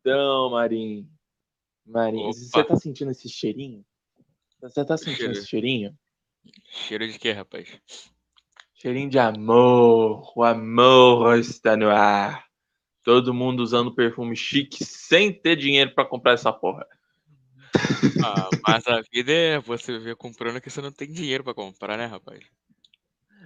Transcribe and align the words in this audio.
Então, 0.00 0.50
Marinho. 0.50 1.08
Marinho, 1.86 2.28
Opa. 2.28 2.32
você 2.38 2.64
tá 2.64 2.76
sentindo 2.76 3.10
esse 3.10 3.26
cheirinho? 3.28 3.84
Você 4.60 4.84
tá 4.84 4.96
sentindo 4.96 5.16
Cheiro. 5.16 5.32
esse 5.32 5.46
cheirinho? 5.46 5.98
Cheiro 6.68 7.08
de 7.10 7.18
quê, 7.18 7.32
rapaz? 7.32 7.80
Cheirinho 8.74 9.08
de 9.08 9.18
amor. 9.18 10.30
O 10.36 10.42
amor 10.42 11.38
está 11.38 11.74
no 11.74 11.88
ar. 11.88 12.44
Todo 13.02 13.32
mundo 13.32 13.60
usando 13.60 13.94
perfume 13.94 14.36
chique 14.36 14.84
sem 14.84 15.32
ter 15.32 15.56
dinheiro 15.56 15.94
pra 15.94 16.04
comprar 16.04 16.32
essa 16.32 16.52
porra. 16.52 16.86
Ah, 18.22 18.48
mas 18.66 18.86
a 18.86 19.00
vida 19.10 19.32
é 19.32 19.58
você 19.58 19.98
ver 19.98 20.16
comprando 20.16 20.60
que 20.60 20.68
você 20.70 20.82
não 20.82 20.92
tem 20.92 21.10
dinheiro 21.10 21.42
pra 21.44 21.54
comprar, 21.54 21.96
né, 21.96 22.04
rapaz? 22.06 22.44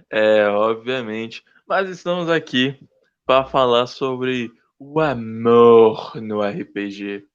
É, 0.09 0.47
obviamente. 0.47 1.43
Mas 1.67 1.89
estamos 1.89 2.29
aqui 2.29 2.77
para 3.29 3.45
falar 3.45 3.85
sobre 3.85 4.51
o 4.79 4.99
amor 4.99 6.19
no 6.19 6.41
RPG. 6.41 7.27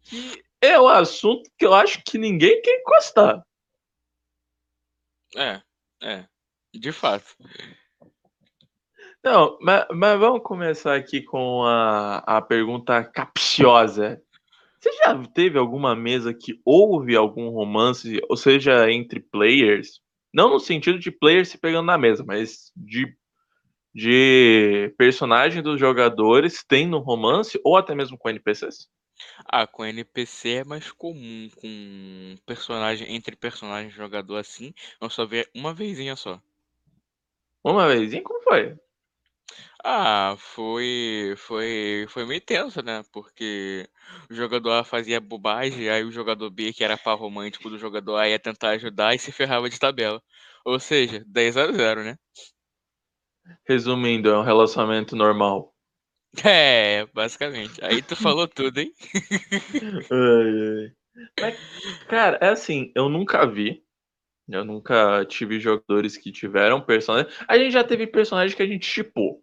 Que 0.00 0.44
é 0.60 0.80
um 0.80 0.86
assunto 0.86 1.50
que 1.58 1.66
eu 1.66 1.74
acho 1.74 2.04
que 2.04 2.16
ninguém 2.16 2.62
quer 2.62 2.78
encostar. 2.80 3.44
É, 5.34 5.60
é. 6.00 6.24
De 6.72 6.92
fato. 6.92 7.34
Não, 9.24 9.58
mas, 9.60 9.84
mas 9.92 10.20
vamos 10.20 10.44
começar 10.44 10.94
aqui 10.94 11.20
com 11.20 11.64
a, 11.64 12.18
a 12.18 12.40
pergunta 12.40 13.02
capciosa. 13.02 14.22
Você 14.78 14.92
já 14.92 15.20
teve 15.26 15.58
alguma 15.58 15.96
mesa 15.96 16.32
que 16.32 16.60
houve 16.64 17.16
algum 17.16 17.48
romance, 17.48 18.20
ou 18.28 18.36
seja, 18.36 18.88
entre 18.88 19.18
players? 19.18 20.00
Não 20.32 20.48
no 20.48 20.60
sentido 20.60 20.96
de 20.96 21.10
players 21.10 21.48
se 21.48 21.58
pegando 21.58 21.86
na 21.86 21.98
mesa, 21.98 22.22
mas 22.24 22.70
de, 22.76 23.18
de 23.94 24.92
personagem 24.98 25.62
dos 25.62 25.78
jogadores 25.78 26.64
tendo 26.66 26.98
romance, 26.98 27.60
ou 27.62 27.76
até 27.76 27.94
mesmo 27.94 28.18
com 28.18 28.28
NPCs? 28.28 28.88
Ah, 29.46 29.66
com 29.66 29.84
NPC 29.84 30.48
é 30.48 30.64
mais 30.64 30.90
comum, 30.90 31.48
com 31.56 32.36
personagem, 32.44 33.14
entre 33.14 33.36
personagem 33.36 33.88
e 33.88 33.94
jogador 33.94 34.36
assim, 34.36 34.74
eu 35.00 35.08
só 35.08 35.24
ver 35.24 35.48
uma 35.54 35.72
vezinha 35.72 36.16
só. 36.16 36.40
Uma 37.62 37.86
vezinha, 37.88 38.22
como 38.22 38.42
foi? 38.42 38.76
Ah, 39.84 40.34
foi, 40.38 41.34
foi, 41.36 42.06
foi 42.08 42.24
meio 42.24 42.40
tenso, 42.40 42.82
né? 42.82 43.02
Porque 43.12 43.88
o 44.30 44.34
jogador 44.34 44.72
A 44.72 44.84
fazia 44.84 45.20
bobagem, 45.20 45.88
aí 45.90 46.02
o 46.02 46.10
jogador 46.10 46.50
B, 46.50 46.72
que 46.72 46.82
era 46.82 46.96
par 46.96 47.18
romântico 47.18 47.68
do 47.68 47.78
jogador 47.78 48.16
A, 48.16 48.28
ia 48.28 48.38
tentar 48.38 48.70
ajudar 48.70 49.14
e 49.14 49.18
se 49.18 49.30
ferrava 49.30 49.68
de 49.68 49.78
tabela. 49.78 50.22
Ou 50.64 50.80
seja, 50.80 51.22
10 51.26 51.56
a 51.56 51.70
0, 51.70 52.02
né? 52.02 52.18
Resumindo, 53.66 54.30
é 54.30 54.38
um 54.38 54.42
relacionamento 54.42 55.14
normal. 55.16 55.74
É, 56.44 57.06
basicamente. 57.14 57.82
Aí 57.84 58.02
tu 58.02 58.16
falou 58.16 58.48
tudo, 58.48 58.78
hein? 58.78 58.92
Ai, 60.10 60.84
ai. 60.84 60.92
Mas, 61.40 61.58
cara, 62.08 62.38
é 62.40 62.48
assim, 62.48 62.92
eu 62.94 63.08
nunca 63.08 63.46
vi. 63.46 63.82
Eu 64.48 64.64
nunca 64.64 65.24
tive 65.24 65.58
jogadores 65.58 66.16
que 66.16 66.30
tiveram 66.30 66.80
personagens. 66.80 67.34
A 67.48 67.56
gente 67.56 67.72
já 67.72 67.82
teve 67.82 68.06
personagens 68.06 68.54
que 68.54 68.62
a 68.62 68.66
gente 68.66 68.84
chipou. 68.84 69.42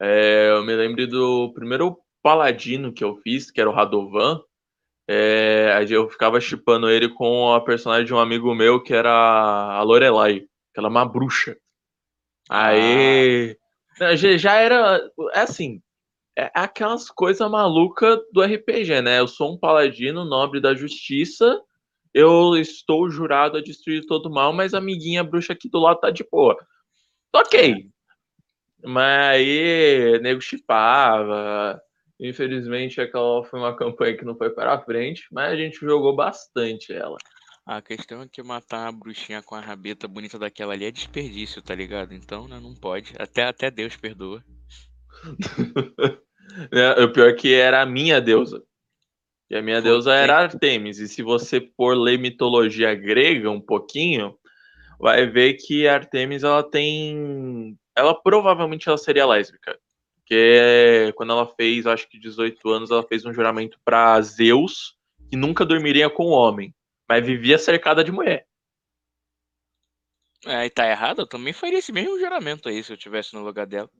É, 0.00 0.50
eu 0.50 0.64
me 0.64 0.74
lembro 0.74 1.06
do 1.06 1.52
primeiro 1.52 1.98
paladino 2.22 2.92
que 2.92 3.04
eu 3.04 3.16
fiz, 3.18 3.50
que 3.50 3.60
era 3.60 3.70
o 3.70 3.72
Radovan. 3.72 4.40
É, 5.08 5.72
aí 5.72 5.90
eu 5.90 6.08
ficava 6.08 6.40
chipando 6.40 6.90
ele 6.90 7.08
com 7.08 7.52
a 7.52 7.60
personagem 7.60 8.06
de 8.06 8.12
um 8.12 8.18
amigo 8.18 8.54
meu 8.54 8.82
que 8.82 8.92
era 8.92 9.10
a 9.10 9.82
Lorelai, 9.82 10.40
que 10.40 10.78
ela 10.78 10.88
é 10.88 10.90
uma 10.90 11.06
bruxa. 11.06 11.56
Aí. 12.48 13.56
Não, 14.00 14.16
Já 14.16 14.54
era. 14.56 15.00
É 15.34 15.40
assim. 15.40 15.82
É 16.36 16.50
aquelas 16.54 17.10
coisas 17.10 17.50
malucas 17.50 18.20
do 18.32 18.42
RPG, 18.42 19.02
né? 19.02 19.18
Eu 19.18 19.26
sou 19.26 19.54
um 19.54 19.58
paladino 19.58 20.24
nobre 20.24 20.60
da 20.60 20.74
justiça. 20.74 21.60
Eu 22.14 22.56
estou 22.56 23.10
jurado 23.10 23.58
a 23.58 23.62
destruir 23.62 24.06
todo 24.06 24.26
o 24.26 24.32
mal, 24.32 24.52
mas 24.52 24.72
a 24.72 24.78
amiguinha 24.78 25.24
bruxa 25.24 25.52
aqui 25.52 25.68
do 25.68 25.80
lado 25.80 26.00
tá 26.00 26.10
de 26.10 26.24
boa. 26.30 26.56
Ok. 27.34 27.88
Mas 28.84 29.34
aí, 29.34 30.18
nego 30.20 30.40
chipava. 30.40 31.80
Infelizmente, 32.20 33.00
aquela 33.00 33.44
foi 33.44 33.58
uma 33.60 33.76
campanha 33.76 34.16
que 34.16 34.24
não 34.24 34.36
foi 34.36 34.50
para 34.50 34.80
frente, 34.80 35.26
mas 35.30 35.52
a 35.52 35.56
gente 35.56 35.78
jogou 35.80 36.14
bastante 36.14 36.92
ela. 36.92 37.16
A 37.68 37.82
questão 37.82 38.22
é 38.22 38.26
que 38.26 38.42
matar 38.42 38.88
a 38.88 38.92
bruxinha 38.92 39.42
com 39.42 39.54
a 39.54 39.60
rabeta 39.60 40.08
bonita 40.08 40.38
daquela 40.38 40.72
ali 40.72 40.86
é 40.86 40.90
desperdício, 40.90 41.60
tá 41.60 41.74
ligado? 41.74 42.14
Então, 42.14 42.48
né, 42.48 42.58
não 42.58 42.74
pode. 42.74 43.12
Até, 43.18 43.42
até 43.42 43.70
Deus 43.70 43.94
perdoa. 43.94 44.42
Né, 46.72 46.94
O 47.04 47.12
pior 47.12 47.28
é 47.28 47.34
que 47.34 47.52
era 47.52 47.82
a 47.82 47.86
minha 47.86 48.22
deusa. 48.22 48.64
E 49.50 49.54
a 49.54 49.60
minha 49.60 49.82
Por 49.82 49.84
deusa 49.84 50.14
era 50.14 50.38
Artemis. 50.38 50.98
E 50.98 51.06
se 51.06 51.22
você 51.22 51.60
for 51.76 51.94
ler 51.94 52.18
mitologia 52.18 52.94
grega 52.94 53.50
um 53.50 53.60
pouquinho, 53.60 54.34
vai 54.98 55.26
ver 55.26 55.52
que 55.54 55.86
a 55.86 55.92
Artemis 55.92 56.44
ela 56.44 56.62
tem. 56.62 57.78
Ela 57.94 58.14
provavelmente 58.14 58.88
ela 58.88 58.96
seria 58.96 59.26
lésbica. 59.26 59.78
Porque 60.20 61.12
quando 61.16 61.32
ela 61.32 61.46
fez, 61.46 61.86
acho 61.86 62.08
que 62.08 62.18
18 62.18 62.66
anos, 62.70 62.90
ela 62.90 63.02
fez 63.02 63.26
um 63.26 63.32
juramento 63.34 63.78
para 63.84 64.18
Zeus 64.22 64.96
que 65.30 65.36
nunca 65.36 65.66
dormiria 65.66 66.08
com 66.08 66.28
homem, 66.28 66.74
mas 67.08 67.24
vivia 67.24 67.58
cercada 67.58 68.04
de 68.04 68.12
mulher. 68.12 68.46
É, 70.46 70.66
e 70.66 70.70
tá 70.70 70.88
errado, 70.88 71.22
eu 71.22 71.26
também 71.26 71.52
faria 71.52 71.78
esse 71.78 71.90
mesmo 71.90 72.18
juramento 72.18 72.68
aí 72.68 72.82
se 72.84 72.92
eu 72.92 72.96
tivesse 72.96 73.34
no 73.34 73.42
lugar 73.42 73.66
dela. 73.66 73.90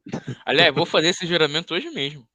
Aliás, 0.47 0.73
vou 0.73 0.87
fazer 0.87 1.09
esse 1.09 1.27
juramento 1.27 1.75
hoje 1.75 1.91
mesmo. 1.91 2.29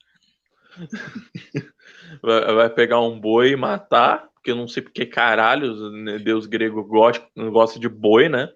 Vai 2.22 2.54
vai 2.54 2.70
pegar 2.70 3.00
um 3.02 3.20
boi 3.20 3.52
e 3.52 3.56
matar, 3.56 4.30
porque 4.34 4.52
eu 4.52 4.56
não 4.56 4.68
sei 4.68 4.84
porque 4.84 5.06
caralho, 5.06 5.92
né, 5.92 6.20
Deus 6.20 6.46
grego 6.46 6.84
gosta, 6.84 7.28
gosta 7.36 7.80
de 7.80 7.90
boi, 7.90 8.30
né? 8.30 8.50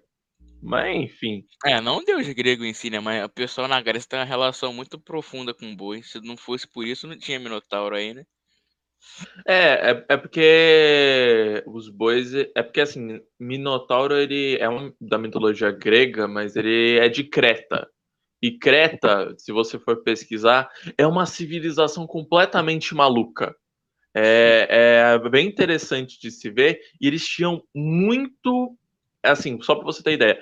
Mas 0.62 0.96
enfim. 0.96 1.44
É, 1.64 1.80
não 1.80 2.04
Deus 2.04 2.28
grego 2.28 2.64
em 2.64 2.72
si, 2.72 2.90
né? 2.90 3.00
Mas 3.00 3.24
o 3.24 3.28
pessoal 3.28 3.66
na 3.66 3.80
Grécia 3.80 4.08
tem 4.08 4.18
uma 4.18 4.24
relação 4.24 4.72
muito 4.72 4.98
profunda 4.98 5.54
com 5.54 5.70
o 5.70 5.76
boi. 5.76 6.02
Se 6.02 6.20
não 6.20 6.36
fosse 6.36 6.66
por 6.68 6.86
isso, 6.86 7.06
não 7.06 7.18
tinha 7.18 7.38
Minotauro 7.38 7.96
aí, 7.96 8.14
né? 8.14 8.24
É, 9.46 9.90
é, 9.92 10.04
é 10.10 10.16
porque 10.16 11.62
os 11.66 11.88
bois. 11.88 12.34
É 12.34 12.62
porque 12.62 12.80
assim, 12.80 13.20
Minotauro 13.38 14.16
ele 14.16 14.56
é 14.58 14.68
um 14.68 14.92
da 15.00 15.18
mitologia 15.18 15.70
grega, 15.70 16.28
mas 16.28 16.56
ele 16.56 16.98
é 16.98 17.08
de 17.08 17.24
Creta. 17.24 17.88
E 18.42 18.58
Creta, 18.58 19.34
se 19.38 19.52
você 19.52 19.78
for 19.78 20.02
pesquisar, 20.04 20.68
é 20.96 21.06
uma 21.06 21.26
civilização 21.26 22.06
completamente 22.06 22.94
maluca. 22.94 23.54
É, 24.14 25.14
é 25.22 25.30
bem 25.30 25.48
interessante 25.48 26.20
de 26.20 26.30
se 26.30 26.50
ver. 26.50 26.80
E 27.00 27.06
eles 27.06 27.26
tinham 27.26 27.62
muito. 27.74 28.76
Assim, 29.24 29.60
só 29.62 29.74
para 29.74 29.84
você 29.84 30.02
ter 30.02 30.12
ideia, 30.12 30.38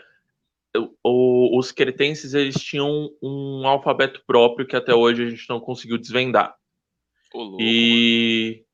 o- 1.05 1.59
os 1.59 1.73
cretenses 1.73 2.35
eles 2.35 2.57
tinham 2.57 3.11
um 3.23 3.67
alfabeto 3.67 4.23
próprio 4.27 4.67
que 4.67 4.77
até 4.77 4.95
hoje 4.95 5.25
a 5.25 5.31
gente 5.31 5.49
não 5.49 5.61
conseguiu 5.61 5.99
desvendar. 5.99 6.55
E 7.61 8.65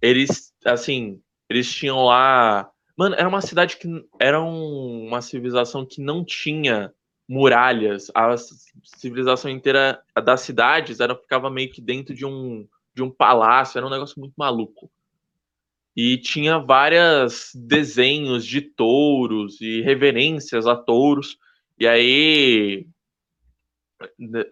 eles, 0.00 0.52
assim, 0.64 1.20
eles 1.48 1.72
tinham 1.72 2.04
lá. 2.04 2.70
Mano, 2.96 3.14
era 3.14 3.28
uma 3.28 3.40
cidade 3.40 3.76
que 3.76 3.88
era 4.18 4.42
um- 4.42 5.06
uma 5.06 5.20
civilização 5.20 5.84
que 5.86 6.00
não 6.00 6.24
tinha 6.24 6.92
muralhas. 7.28 8.10
A 8.14 8.34
civilização 8.82 9.50
inteira 9.50 10.00
das 10.24 10.40
cidades 10.42 11.00
era, 11.00 11.14
ficava 11.14 11.50
meio 11.50 11.70
que 11.70 11.80
dentro 11.80 12.14
de 12.14 12.24
um, 12.24 12.66
de 12.94 13.02
um 13.02 13.10
palácio. 13.10 13.78
Era 13.78 13.86
um 13.86 13.90
negócio 13.90 14.18
muito 14.18 14.34
maluco. 14.36 14.90
E 15.94 16.18
tinha 16.18 16.58
vários 16.58 17.50
desenhos 17.54 18.44
de 18.44 18.60
touros 18.60 19.60
e 19.60 19.80
reverências 19.80 20.66
a 20.66 20.76
touros. 20.76 21.38
E 21.78 21.86
aí, 21.86 22.86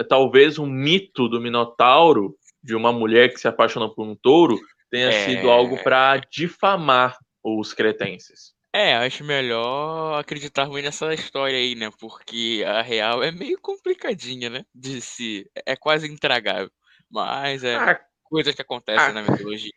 talvez 0.08 0.58
um 0.58 0.66
mito 0.66 1.28
do 1.28 1.40
Minotauro, 1.40 2.36
de 2.64 2.74
uma 2.74 2.90
mulher 2.90 3.32
que 3.32 3.38
se 3.38 3.46
apaixona 3.46 3.88
por 3.88 4.06
um 4.06 4.16
touro, 4.16 4.58
tenha 4.90 5.08
É. 5.08 5.26
sido 5.26 5.50
algo 5.50 5.80
para 5.84 6.16
difamar 6.32 7.16
os 7.42 7.74
cretenses. 7.74 8.54
É, 8.72 8.96
acho 8.96 9.22
melhor 9.22 10.18
acreditar 10.18 10.64
ruim 10.64 10.82
nessa 10.82 11.12
história 11.14 11.56
aí, 11.56 11.76
né? 11.76 11.90
Porque 12.00 12.64
a 12.66 12.82
real 12.82 13.22
é 13.22 13.30
meio 13.30 13.60
complicadinha, 13.60 14.50
né? 14.50 14.64
De 14.74 15.00
se. 15.00 15.48
É 15.64 15.76
quase 15.76 16.10
intragável. 16.10 16.70
Mas 17.08 17.62
é 17.62 17.76
Ah, 17.76 18.00
coisas 18.24 18.52
que 18.54 18.62
acontecem 18.62 19.10
ah. 19.10 19.12
na 19.12 19.22
mitologia. 19.22 19.70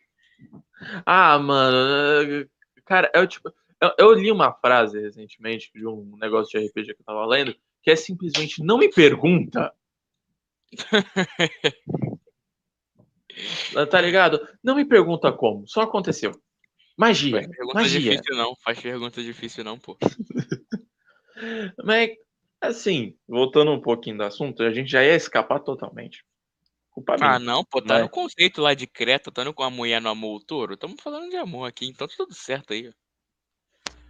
ah, 1.06 1.38
mano, 1.38 2.48
cara, 2.84 3.08
eu, 3.14 3.24
tipo, 3.26 3.52
eu, 3.80 3.92
eu 3.98 4.12
li 4.14 4.32
uma 4.32 4.52
frase 4.52 4.98
recentemente 5.00 5.70
de 5.72 5.86
um 5.86 6.16
negócio 6.20 6.58
de 6.58 6.66
RPG 6.66 6.94
que 6.94 7.00
eu 7.02 7.04
tava 7.06 7.24
lendo, 7.26 7.54
que 7.82 7.90
é 7.92 7.96
simplesmente 7.96 8.62
não 8.64 8.78
me 8.78 8.88
pergunta. 8.90 9.72
Tá 13.90 14.00
ligado? 14.00 14.46
Não 14.62 14.74
me 14.74 14.84
pergunta 14.84 15.32
como, 15.32 15.66
só 15.68 15.82
aconteceu. 15.82 16.32
Magia, 16.96 17.36
Faz 17.42 17.46
pergunta 17.48 17.74
magia. 17.80 18.00
difícil 18.00 18.36
não, 18.36 18.56
faz 18.56 18.80
pergunta 18.80 19.22
difícil 19.22 19.64
não, 19.64 19.78
pô. 19.78 19.96
Mas, 21.84 22.10
Assim, 22.60 23.16
voltando 23.28 23.70
um 23.70 23.80
pouquinho 23.80 24.16
do 24.18 24.24
assunto, 24.24 24.62
a 24.64 24.72
gente 24.72 24.90
já 24.90 25.04
ia 25.04 25.14
escapar 25.14 25.60
totalmente. 25.60 26.24
Culpa 26.90 27.14
Ah, 27.20 27.38
minha. 27.38 27.38
não, 27.38 27.64
pô, 27.64 27.80
tá 27.80 27.98
no 28.00 28.04
Mas 28.06 28.10
conceito 28.10 28.60
lá 28.60 28.74
de 28.74 28.86
Creta, 28.86 29.30
tá 29.30 29.44
no 29.44 29.54
com 29.54 29.62
a 29.62 29.70
mulher 29.70 30.00
no 30.00 30.08
amor 30.08 30.36
o 30.40 30.44
touro. 30.44 30.74
Estamos 30.74 31.00
falando 31.00 31.30
de 31.30 31.36
amor 31.36 31.66
aqui, 31.66 31.86
então 31.86 32.08
tá 32.08 32.14
tudo 32.16 32.34
certo 32.34 32.72
aí. 32.72 32.92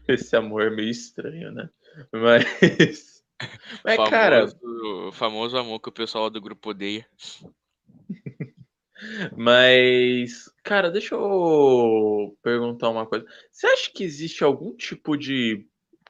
esse 0.09 0.35
amor 0.35 0.63
é 0.63 0.71
meio 0.71 0.89
estranho, 0.89 1.53
né? 1.53 1.69
Mas. 2.13 3.19
Mas, 3.85 3.95
famoso, 3.95 4.11
cara, 4.11 4.47
famoso 5.13 5.57
amor 5.57 5.79
que 5.79 5.89
o 5.89 5.93
pessoal 5.93 6.29
do 6.29 6.41
grupo 6.41 6.71
odeia. 6.71 7.07
mas. 9.37 10.50
Cara, 10.62 10.91
deixa 10.91 11.15
eu 11.15 12.37
perguntar 12.43 12.91
uma 12.91 13.06
coisa. 13.06 13.25
Você 13.50 13.67
acha 13.67 13.91
que 13.93 14.05
existe 14.05 14.45
algum 14.45 14.75
tipo 14.77 15.17
de 15.17 15.67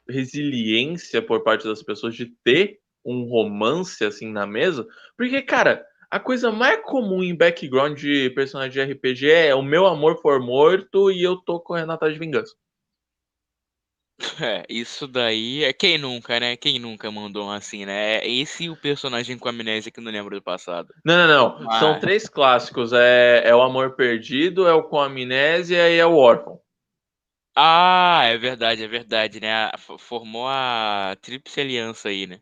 resiliência 0.08 1.20
por 1.20 1.42
parte 1.42 1.64
das 1.64 1.82
pessoas 1.82 2.14
de 2.14 2.26
ter 2.42 2.80
um 3.04 3.24
romance 3.24 4.04
assim 4.04 4.30
na 4.30 4.46
mesa? 4.46 4.86
Porque, 5.16 5.42
cara, 5.42 5.84
a 6.10 6.18
coisa 6.18 6.50
mais 6.50 6.82
comum 6.84 7.22
em 7.22 7.36
background 7.36 7.98
de 7.98 8.30
personagem 8.30 8.72
de 8.72 8.92
RPG 8.92 9.30
é 9.30 9.54
o 9.54 9.62
meu 9.62 9.86
amor 9.86 10.20
for 10.20 10.40
morto 10.40 11.10
e 11.10 11.22
eu 11.22 11.36
tô 11.36 11.60
correndo 11.60 11.92
atrás 11.92 12.14
de 12.14 12.20
vingança. 12.20 12.54
É, 14.40 14.64
isso 14.68 15.06
daí 15.06 15.64
é 15.64 15.72
quem 15.72 15.98
nunca, 15.98 16.38
né? 16.38 16.56
Quem 16.56 16.78
nunca 16.78 17.10
mandou 17.10 17.46
um 17.46 17.50
assim, 17.50 17.84
né? 17.84 18.16
É 18.18 18.28
esse 18.28 18.68
o 18.68 18.76
personagem 18.76 19.36
com 19.38 19.48
amnésia 19.48 19.90
que 19.90 20.00
não 20.00 20.10
lembra 20.12 20.36
do 20.36 20.42
passado. 20.42 20.88
Não, 21.04 21.26
não, 21.26 21.58
não. 21.60 21.78
São 21.78 21.92
Mas- 21.92 22.00
três 22.00 22.28
clássicos. 22.28 22.92
É, 22.92 23.42
é 23.44 23.54
o 23.54 23.62
amor 23.62 23.96
perdido, 23.96 24.66
é 24.66 24.72
o 24.72 24.82
com 24.84 25.00
amnésia 25.00 25.88
e 25.90 25.98
é 25.98 26.06
o 26.06 26.14
órfão. 26.16 26.60
Ah, 27.56 28.22
é 28.24 28.38
verdade, 28.38 28.84
é 28.84 28.88
verdade, 28.88 29.40
né? 29.40 29.70
Formou 29.98 30.46
a 30.48 31.16
Tríplice 31.20 31.60
Aliança 31.60 32.08
aí, 32.08 32.26
né? 32.26 32.40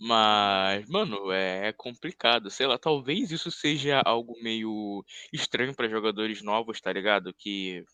Mas, 0.00 0.88
mano, 0.88 1.30
é, 1.30 1.68
é 1.68 1.72
complicado. 1.72 2.50
Sei 2.50 2.66
lá, 2.66 2.78
talvez 2.78 3.30
isso 3.30 3.50
seja 3.50 4.00
algo 4.04 4.34
meio 4.42 5.04
estranho 5.32 5.74
pra 5.74 5.88
jogadores 5.88 6.42
novos, 6.42 6.80
tá 6.80 6.92
ligado? 6.92 7.32
Que 7.38 7.84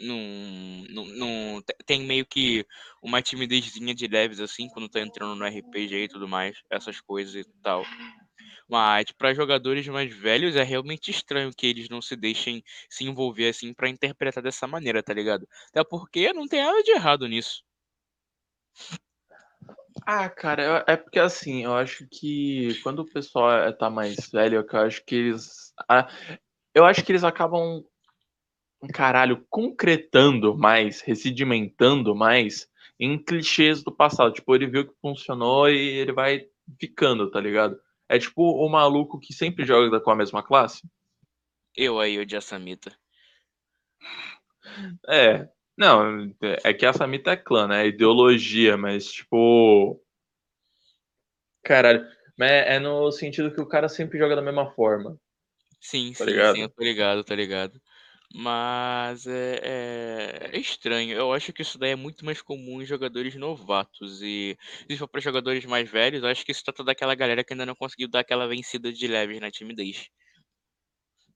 não- 0.00 1.62
te- 1.62 1.76
tem 1.84 2.02
meio 2.02 2.26
que 2.26 2.66
uma 3.02 3.22
timidezinha 3.22 3.94
de 3.94 4.06
leves 4.06 4.40
assim 4.40 4.68
quando 4.68 4.88
tá 4.88 5.00
entrando 5.00 5.34
no 5.34 5.44
RPG 5.44 6.04
e 6.04 6.08
tudo 6.08 6.28
mais, 6.28 6.56
essas 6.70 7.00
coisas 7.00 7.34
e 7.34 7.44
tal. 7.62 7.84
Mas 8.68 9.10
para 9.12 9.34
jogadores 9.34 9.86
mais 9.88 10.12
velhos 10.14 10.56
é 10.56 10.62
realmente 10.62 11.10
estranho 11.10 11.52
que 11.56 11.66
eles 11.66 11.88
não 11.88 12.02
se 12.02 12.16
deixem 12.16 12.62
se 12.90 13.04
envolver 13.04 13.48
assim 13.48 13.72
pra 13.72 13.88
interpretar 13.88 14.42
dessa 14.42 14.66
maneira, 14.66 15.02
tá 15.02 15.14
ligado? 15.14 15.48
Até 15.68 15.84
porque 15.84 16.32
não 16.32 16.46
tem 16.48 16.62
nada 16.62 16.82
de 16.82 16.90
errado 16.90 17.26
nisso. 17.28 17.64
Ah, 20.04 20.28
cara, 20.28 20.84
é 20.86 20.96
porque 20.96 21.18
assim, 21.18 21.64
eu 21.64 21.74
acho 21.74 22.06
que 22.10 22.78
quando 22.82 23.00
o 23.00 23.06
pessoal 23.10 23.50
é- 23.50 23.72
tá 23.72 23.88
mais 23.90 24.16
velho, 24.30 24.64
eu 24.70 24.80
acho 24.80 25.04
que 25.04 25.14
eles. 25.14 25.72
ah, 25.88 26.08
eu 26.74 26.84
acho 26.84 27.02
que 27.04 27.10
eles 27.10 27.24
acabam, 27.24 27.82
caralho, 28.92 29.44
concretando 29.48 30.56
mais, 30.56 31.00
residimentando 31.00 32.14
mais 32.14 32.68
em 32.98 33.18
clichês 33.18 33.82
do 33.82 33.92
passado. 33.92 34.32
Tipo, 34.32 34.54
ele 34.54 34.66
viu 34.66 34.86
que 34.86 34.94
funcionou 35.00 35.68
e 35.68 35.76
ele 35.98 36.12
vai 36.12 36.46
ficando, 36.80 37.30
tá 37.30 37.40
ligado? 37.40 37.78
É 38.08 38.18
tipo 38.18 38.42
o 38.42 38.68
maluco 38.68 39.18
que 39.18 39.32
sempre 39.34 39.64
joga 39.64 40.00
com 40.00 40.10
a 40.10 40.16
mesma 40.16 40.42
classe. 40.42 40.82
Eu 41.76 42.00
aí, 42.00 42.18
o 42.18 42.26
de 42.26 42.36
Assamita. 42.36 42.96
É. 45.08 45.48
Não, 45.76 46.32
é 46.64 46.72
que 46.72 46.86
a 46.86 46.92
Samita 46.92 47.32
é 47.32 47.36
clã, 47.36 47.66
né? 47.68 47.84
É 47.84 47.88
ideologia, 47.88 48.76
mas 48.76 49.06
tipo. 49.12 50.00
Caralho. 51.62 52.06
Mas 52.38 52.50
é 52.50 52.78
no 52.78 53.10
sentido 53.12 53.52
que 53.52 53.60
o 53.60 53.66
cara 53.66 53.88
sempre 53.88 54.18
joga 54.18 54.36
da 54.36 54.42
mesma 54.42 54.70
forma. 54.72 55.18
Sim, 55.80 56.12
Tá 56.12 56.24
sim, 56.24 56.30
ligado? 56.30 56.54
sim, 56.54 56.62
eu 56.62 56.68
tô 56.68 56.82
ligado, 56.82 57.24
tô 57.24 57.34
ligado. 57.34 57.80
Mas 58.34 59.26
é, 59.26 59.60
é- 60.50 60.50
é 60.56 60.58
estranho. 60.58 61.16
Eu 61.16 61.32
acho 61.32 61.52
que 61.52 61.62
isso 61.62 61.78
daí 61.78 61.90
é 61.92 61.96
muito 61.96 62.24
mais 62.24 62.42
comum 62.42 62.82
em 62.82 62.86
jogadores 62.86 63.34
novatos. 63.36 64.20
E 64.22 64.56
se 64.90 64.96
for 64.96 65.08
para 65.08 65.20
jogadores 65.20 65.64
mais 65.64 65.90
velhos, 65.90 66.22
eu 66.22 66.28
acho 66.28 66.44
que 66.44 66.52
isso 66.52 66.64
trata 66.64 66.84
daquela 66.84 67.14
galera 67.14 67.44
que 67.44 67.52
ainda 67.52 67.66
não 67.66 67.74
conseguiu 67.74 68.08
dar 68.08 68.20
aquela 68.20 68.46
vencida 68.48 68.92
de 68.92 69.06
leves 69.06 69.40
na 69.40 69.50
timidez. 69.50 70.08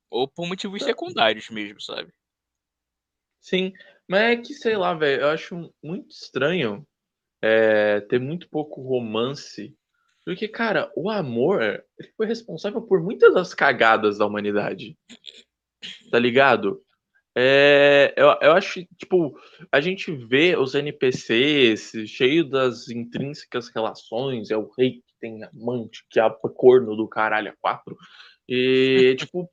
Ou 0.09 0.29
por 0.29 0.47
motivos 0.47 0.79
Tá. 0.79 0.85
secundários 0.85 1.51
mesmo, 1.51 1.81
sabe? 1.81 2.13
Sim, 3.41 3.73
mas 4.09 4.21
é 4.23 4.37
que, 4.37 4.55
sei 4.55 4.77
lá, 4.77 4.95
velho, 4.95 5.23
eu 5.23 5.29
acho 5.29 5.73
muito 5.83 6.11
estranho 6.11 6.87
é, 7.43 8.01
ter 8.03 8.21
muito 8.21 8.49
pouco 8.51 8.83
romance. 8.83 9.77
Porque, 10.25 10.49
cara, 10.49 10.93
o 10.97 11.11
amor 11.11 11.85
foi 12.17 12.27
responsável 12.27 12.83
por 12.83 13.03
muitas 13.03 13.35
das 13.35 13.55
cagadas 13.55 14.19
da 14.19 14.27
humanidade. 14.27 14.99
Tá 16.11 16.19
ligado? 16.19 16.83
É, 17.37 18.13
eu, 18.17 18.27
eu 18.43 18.53
acho, 18.53 18.85
tipo, 18.97 19.39
a 19.71 19.81
gente 19.81 20.11
vê 20.13 20.57
os 20.57 20.75
NPCs 20.75 21.93
cheio 22.07 22.45
das 22.45 22.89
intrínsecas 22.89 23.69
relações, 23.75 24.51
é 24.51 24.57
o 24.57 24.71
rei 24.77 24.95
que 24.95 25.15
tem 25.21 25.45
amante, 25.45 26.05
que 26.11 26.19
é 26.19 26.29
corno 26.55 26.97
do 26.97 27.09
caralho 27.09 27.51
a 27.51 27.57
quatro. 27.61 27.97
E, 28.49 29.15
tipo, 29.19 29.49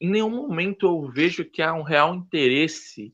em 0.00 0.10
nenhum 0.10 0.30
momento 0.30 0.86
eu 0.86 1.12
vejo 1.12 1.44
que 1.44 1.62
há 1.62 1.74
um 1.74 1.82
real 1.82 2.14
interesse 2.14 3.12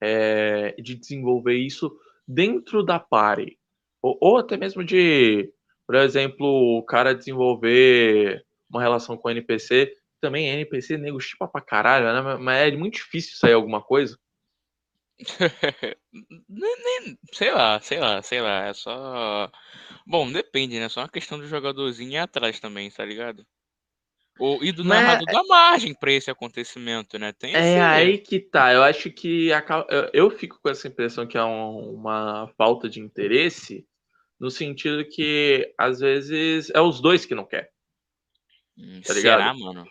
é, 0.00 0.74
de 0.80 0.94
desenvolver 0.94 1.56
isso 1.56 1.94
dentro 2.26 2.82
da 2.82 2.98
party. 2.98 3.58
Ou, 4.02 4.16
ou 4.20 4.38
até 4.38 4.56
mesmo 4.56 4.82
de, 4.84 5.52
por 5.86 5.96
exemplo, 5.96 6.46
o 6.78 6.82
cara 6.82 7.14
desenvolver 7.14 8.44
uma 8.70 8.82
relação 8.82 9.16
com 9.16 9.28
o 9.28 9.30
NPC. 9.30 9.94
Também 10.24 10.48
NPC, 10.48 10.96
nego 10.96 11.20
chipa 11.20 11.46
pra 11.46 11.60
caralho, 11.60 12.06
né? 12.06 12.38
Mas 12.38 12.72
é 12.72 12.74
muito 12.74 12.94
difícil 12.94 13.36
sair 13.36 13.52
alguma 13.52 13.82
coisa. 13.82 14.18
Nem- 15.20 15.20
nem- 17.04 17.18
sei 17.30 17.52
lá, 17.52 17.78
sei 17.78 18.00
lá, 18.00 18.22
sei 18.22 18.40
lá. 18.40 18.64
É 18.64 18.72
só. 18.72 19.52
Bom, 20.06 20.32
depende, 20.32 20.80
né? 20.80 20.88
Só 20.88 21.02
uma 21.02 21.10
questão 21.10 21.38
do 21.38 21.46
jogadorzinho 21.46 22.12
ir 22.12 22.16
atrás 22.16 22.58
também, 22.58 22.90
tá 22.90 23.04
ligado? 23.04 23.46
Ou, 24.38 24.64
e 24.64 24.72
do 24.72 24.82
Mas 24.82 25.04
narrador 25.04 25.26
da 25.26 25.44
margem 25.44 25.94
pra 25.94 26.10
esse 26.10 26.30
acontecimento, 26.30 27.18
né? 27.18 27.30
Tem 27.34 27.54
é 27.54 27.82
aí 27.82 28.16
que 28.16 28.40
tá. 28.40 28.72
Eu 28.72 28.82
acho 28.82 29.10
que 29.10 29.50
eu, 30.14 30.30
fico 30.30 30.58
com 30.58 30.70
essa 30.70 30.88
impressão 30.88 31.26
que 31.26 31.36
é 31.36 31.44
um- 31.44 31.96
uma 31.96 32.50
falta 32.56 32.88
de 32.88 32.98
interesse, 32.98 33.86
no 34.40 34.50
sentido 34.50 35.06
que 35.06 35.70
às 35.76 36.00
vezes 36.00 36.70
é 36.70 36.80
os 36.80 36.98
dois 36.98 37.26
que 37.26 37.34
não 37.34 37.44
quer. 37.44 37.74
Hum, 38.76 39.00
tá 39.02 39.14
Será, 39.14 39.36
ligado? 39.36 39.58
mano? 39.60 39.88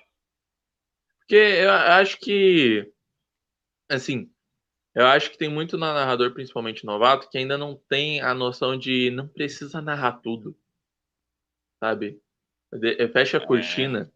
Porque 1.23 1.35
eu 1.35 1.69
acho 1.71 2.17
que, 2.19 2.91
assim, 3.89 4.29
eu 4.95 5.07
acho 5.07 5.31
que 5.31 5.37
tem 5.37 5.49
muito 5.49 5.77
na 5.77 5.93
narrador, 5.93 6.33
principalmente 6.33 6.85
novato, 6.85 7.29
que 7.29 7.37
ainda 7.37 7.57
não 7.57 7.75
tem 7.89 8.21
a 8.21 8.33
noção 8.33 8.77
de 8.77 9.11
não 9.11 9.27
precisa 9.27 9.81
narrar 9.81 10.21
tudo, 10.21 10.57
sabe? 11.79 12.19
De- 12.73 13.07
Fecha 13.09 13.37
a 13.37 13.41
É. 13.43 13.45
cortina. 13.45 14.11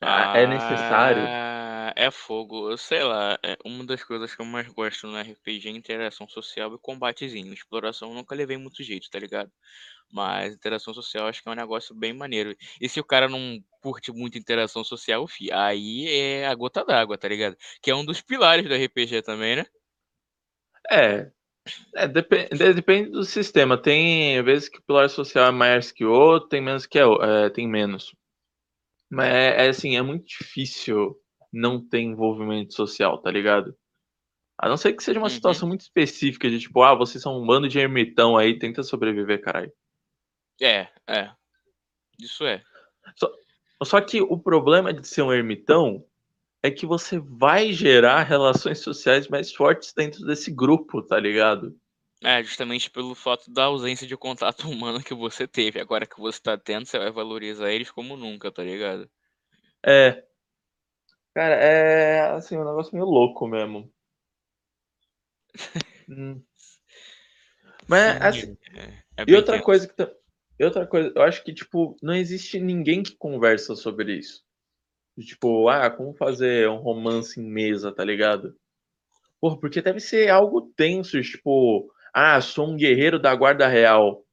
Ah, 0.00 0.38
É 0.38 0.46
necessário. 0.46 1.28
É 1.96 2.10
fogo. 2.10 2.76
Sei 2.76 3.02
lá, 3.04 3.38
é 3.42 3.56
uma 3.64 3.84
das 3.84 4.02
coisas 4.02 4.34
que 4.34 4.40
eu 4.42 4.46
mais 4.46 4.66
gosto 4.68 5.06
no 5.06 5.16
RPG 5.16 5.68
é 5.68 5.70
interação 5.72 6.28
social 6.28 6.74
e 6.74 6.78
combatezinho. 6.78 7.52
Exploração 7.52 8.08
eu 8.10 8.14
nunca 8.14 8.34
levei 8.34 8.56
muito 8.56 8.82
jeito, 8.82 9.08
tá 9.10 9.18
ligado? 9.18 9.50
Mas 10.12 10.54
interação 10.54 10.94
social 10.94 11.26
acho 11.28 11.42
que 11.42 11.48
é 11.48 11.52
um 11.52 11.56
negócio 11.56 11.94
bem 11.94 12.12
maneiro. 12.14 12.56
E 12.80 12.88
se 12.88 13.00
o 13.00 13.04
cara 13.04 13.28
não 13.28 13.62
curte 13.82 14.12
muito 14.12 14.38
interação 14.38 14.84
social, 14.84 15.26
fi, 15.28 15.52
aí 15.52 16.08
é 16.08 16.46
a 16.46 16.54
gota 16.54 16.84
d'água, 16.84 17.18
tá 17.18 17.28
ligado? 17.28 17.56
Que 17.82 17.90
é 17.90 17.94
um 17.96 18.04
dos 18.04 18.20
pilares 18.22 18.66
do 18.68 18.74
RPG 18.74 19.22
também, 19.22 19.56
né? 19.56 19.66
É, 20.90 21.30
é 21.96 22.08
depe- 22.08 22.48
de- 22.50 22.74
depende 22.74 23.10
do 23.10 23.24
sistema. 23.24 23.80
Tem 23.80 24.42
vezes 24.44 24.68
que 24.68 24.78
o 24.78 24.82
pilar 24.82 25.10
social 25.10 25.46
é 25.48 25.52
mais 25.52 25.92
que 25.92 26.04
o 26.04 26.12
outro, 26.12 26.48
tem 26.50 26.60
menos 26.62 26.86
que 26.86 26.98
é, 26.98 27.06
o- 27.06 27.22
é, 27.22 27.50
tem 27.50 27.68
menos. 27.68 28.14
Mas 29.10 29.28
é, 29.34 29.66
é 29.66 29.68
assim, 29.70 29.96
é 29.96 30.02
muito 30.02 30.26
difícil 30.26 31.16
não 31.54 31.80
ter 31.86 32.00
envolvimento 32.00 32.74
social, 32.74 33.18
tá 33.22 33.30
ligado? 33.30 33.74
A 34.58 34.68
não 34.68 34.76
ser 34.76 34.92
que 34.92 35.02
seja 35.02 35.18
uma 35.18 35.28
Uhum. 35.28 35.30
situação 35.30 35.68
muito 35.68 35.82
específica 35.82 36.48
de 36.50 36.60
tipo, 36.60 36.82
ah, 36.82 36.94
vocês 36.94 37.22
são 37.22 37.40
um 37.40 37.46
bando 37.46 37.68
de 37.68 37.78
ermitão 37.78 38.36
aí, 38.36 38.58
tenta 38.58 38.82
sobreviver, 38.82 39.40
caralho. 39.40 39.72
É, 40.60 40.88
é. 41.08 41.30
Isso 42.18 42.44
é. 42.46 42.62
Só 43.82 44.00
que 44.00 44.22
o 44.22 44.38
problema 44.38 44.92
de 44.92 45.06
ser 45.06 45.22
um 45.22 45.32
ermitão 45.32 46.04
é 46.62 46.70
que 46.70 46.86
você 46.86 47.18
vai 47.18 47.72
gerar 47.72 48.22
relações 48.22 48.78
sociais 48.78 49.28
mais 49.28 49.52
fortes 49.52 49.92
dentro 49.92 50.24
desse 50.24 50.50
grupo, 50.50 51.02
tá 51.02 51.18
ligado? 51.18 51.76
É, 52.22 52.42
justamente 52.42 52.90
pelo 52.90 53.14
fato 53.14 53.52
da 53.52 53.64
ausência 53.64 54.06
de 54.06 54.16
contato 54.16 54.60
humano 54.70 55.02
que 55.02 55.12
você 55.12 55.46
teve. 55.46 55.78
Agora 55.80 56.06
que 56.06 56.18
você 56.18 56.40
tá 56.40 56.56
tendo, 56.56 56.86
você 56.86 56.98
vai 56.98 57.10
valorizar 57.10 57.70
eles 57.70 57.90
como 57.90 58.16
nunca, 58.16 58.50
tá 58.50 58.62
ligado? 58.62 59.10
É. 59.84 60.24
Cara, 61.34 61.54
é 61.56 62.20
assim, 62.36 62.56
um 62.56 62.64
negócio 62.64 62.94
meio 62.94 63.06
louco 63.06 63.46
mesmo. 63.46 63.92
Hum. 66.08 66.42
Mas, 67.88 68.12
Sim, 68.12 68.18
assim, 68.22 68.58
é. 68.76 69.22
É 69.22 69.24
E 69.26 69.34
outra 69.34 69.54
tenso. 69.54 69.64
coisa 69.64 69.88
que. 69.88 70.02
E 70.58 70.64
outra 70.64 70.86
coisa, 70.86 71.12
eu 71.14 71.22
acho 71.22 71.42
que, 71.42 71.52
tipo, 71.52 71.96
não 72.02 72.14
existe 72.14 72.60
ninguém 72.60 73.02
que 73.02 73.16
conversa 73.16 73.74
sobre 73.74 74.16
isso. 74.16 74.42
Tipo, 75.18 75.68
ah, 75.68 75.90
como 75.90 76.14
fazer 76.14 76.68
um 76.68 76.76
romance 76.78 77.40
em 77.40 77.44
mesa, 77.44 77.92
tá 77.92 78.04
ligado? 78.04 78.56
Porra, 79.40 79.58
porque 79.58 79.82
deve 79.82 80.00
ser 80.00 80.28
algo 80.30 80.72
tenso, 80.76 81.20
tipo, 81.22 81.88
ah, 82.12 82.40
sou 82.40 82.68
um 82.68 82.76
guerreiro 82.76 83.18
da 83.18 83.34
guarda 83.34 83.66
real. 83.68 84.24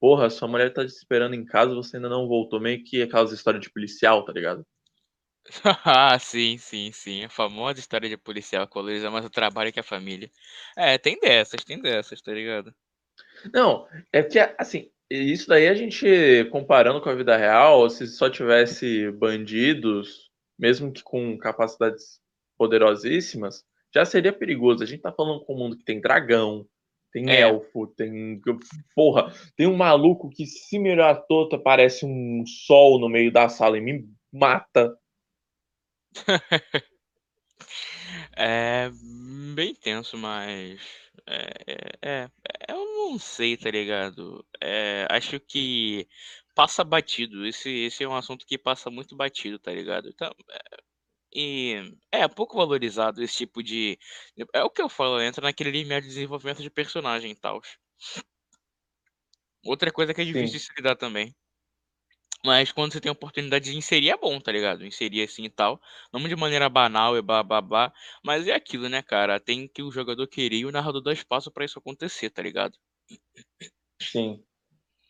Porra, 0.00 0.30
sua 0.30 0.48
mulher 0.48 0.72
tá 0.72 0.84
te 0.84 0.90
esperando 0.92 1.34
em 1.34 1.44
casa, 1.44 1.74
você 1.74 1.96
ainda 1.96 2.08
não 2.08 2.28
voltou, 2.28 2.60
meio 2.60 2.82
que 2.84 3.02
aquelas 3.02 3.32
histórias 3.32 3.62
de 3.62 3.70
policial, 3.70 4.24
tá 4.24 4.32
ligado? 4.32 4.66
Ah, 5.84 6.18
sim, 6.18 6.56
sim, 6.58 6.90
sim. 6.92 7.24
A 7.24 7.28
famosa 7.28 7.78
história 7.78 8.08
de 8.08 8.16
policial 8.16 8.66
que 8.66 8.74
valoriza 8.74 9.10
mais 9.10 9.24
o 9.24 9.30
trabalho 9.30 9.72
que 9.72 9.80
a 9.80 9.82
família. 9.82 10.30
É, 10.76 10.96
tem 10.98 11.18
dessas, 11.20 11.64
tem 11.64 11.80
dessas, 11.80 12.20
tá 12.22 12.32
ligado? 12.32 12.74
Não, 13.52 13.86
é 14.12 14.22
que, 14.22 14.38
assim, 14.58 14.90
isso 15.10 15.48
daí 15.48 15.68
a 15.68 15.74
gente 15.74 16.06
comparando 16.50 17.00
com 17.00 17.10
a 17.10 17.14
vida 17.14 17.36
real, 17.36 17.88
se 17.90 18.06
só 18.06 18.30
tivesse 18.30 19.10
bandidos, 19.12 20.30
mesmo 20.58 20.92
que 20.92 21.02
com 21.02 21.36
capacidades 21.38 22.20
poderosíssimas, 22.56 23.64
já 23.94 24.04
seria 24.04 24.32
perigoso. 24.32 24.82
A 24.82 24.86
gente 24.86 25.02
tá 25.02 25.12
falando 25.12 25.44
com 25.44 25.54
um 25.54 25.58
mundo 25.58 25.76
que 25.76 25.84
tem 25.84 26.00
dragão, 26.00 26.66
tem 27.12 27.30
É. 27.30 27.40
elfo, 27.40 27.86
tem. 27.88 28.40
Porra, 28.94 29.32
tem 29.56 29.66
um 29.66 29.76
maluco 29.76 30.30
que 30.30 30.46
se 30.46 30.78
mirar 30.78 31.22
tota 31.28 31.58
parece 31.58 32.04
um 32.06 32.44
sol 32.46 32.98
no 32.98 33.08
meio 33.08 33.30
da 33.30 33.48
sala 33.48 33.78
e 33.78 33.80
me 33.80 34.04
mata. 34.32 34.96
É 38.36 38.90
bem 39.54 39.74
tenso, 39.74 40.16
mas. 40.16 40.80
É, 41.26 41.52
é, 42.02 42.24
é, 42.24 42.30
eu 42.68 42.84
não 42.84 43.18
sei, 43.18 43.56
tá 43.56 43.70
ligado? 43.70 44.46
É, 44.60 45.06
acho 45.10 45.40
que 45.40 46.06
passa 46.54 46.84
batido. 46.84 47.46
Esse, 47.46 47.70
esse 47.70 48.04
é 48.04 48.08
um 48.08 48.16
assunto 48.16 48.46
que 48.46 48.58
passa 48.58 48.90
muito 48.90 49.16
batido, 49.16 49.58
tá 49.58 49.72
ligado? 49.72 50.08
Então, 50.08 50.30
é, 50.50 50.58
e 51.34 51.96
é 52.12 52.28
pouco 52.28 52.56
valorizado 52.58 53.22
esse 53.22 53.36
tipo 53.38 53.62
de. 53.62 53.98
É 54.54 54.64
o 54.64 54.70
que 54.70 54.82
eu 54.82 54.88
falo, 54.88 55.20
entra 55.22 55.42
naquele 55.44 55.70
limiar 55.70 56.00
de 56.02 56.08
desenvolvimento 56.08 56.62
de 56.62 56.70
personagem 56.70 57.32
e 57.32 57.36
tal. 57.36 57.60
Outra 59.64 59.90
coisa 59.92 60.14
que 60.14 60.20
é 60.20 60.24
difícil 60.24 60.58
de 60.58 60.60
Sim. 60.60 60.66
se 60.66 60.72
lidar 60.76 60.96
também. 60.96 61.34
Mas 62.44 62.70
quando 62.70 62.92
você 62.92 63.00
tem 63.00 63.08
a 63.08 63.12
oportunidade 63.12 63.70
de 63.70 63.76
inserir 63.76 64.10
é 64.10 64.16
bom, 64.16 64.38
tá 64.38 64.52
ligado? 64.52 64.84
Inserir 64.84 65.22
assim 65.22 65.44
e 65.44 65.50
tal. 65.50 65.80
Não 66.12 66.20
de 66.28 66.36
maneira 66.36 66.68
banal 66.68 67.16
e 67.16 67.22
blá. 67.22 67.92
Mas 68.22 68.46
é 68.46 68.52
aquilo, 68.52 68.88
né, 68.88 69.00
cara? 69.02 69.40
Tem 69.40 69.66
que 69.66 69.82
o 69.82 69.90
jogador 69.90 70.26
querer 70.26 70.58
e 70.58 70.66
o 70.66 70.70
narrador 70.70 71.02
dar 71.02 71.14
espaço 71.14 71.50
pra 71.50 71.64
isso 71.64 71.78
acontecer, 71.78 72.28
tá 72.28 72.42
ligado? 72.42 72.76
Sim. 74.00 74.42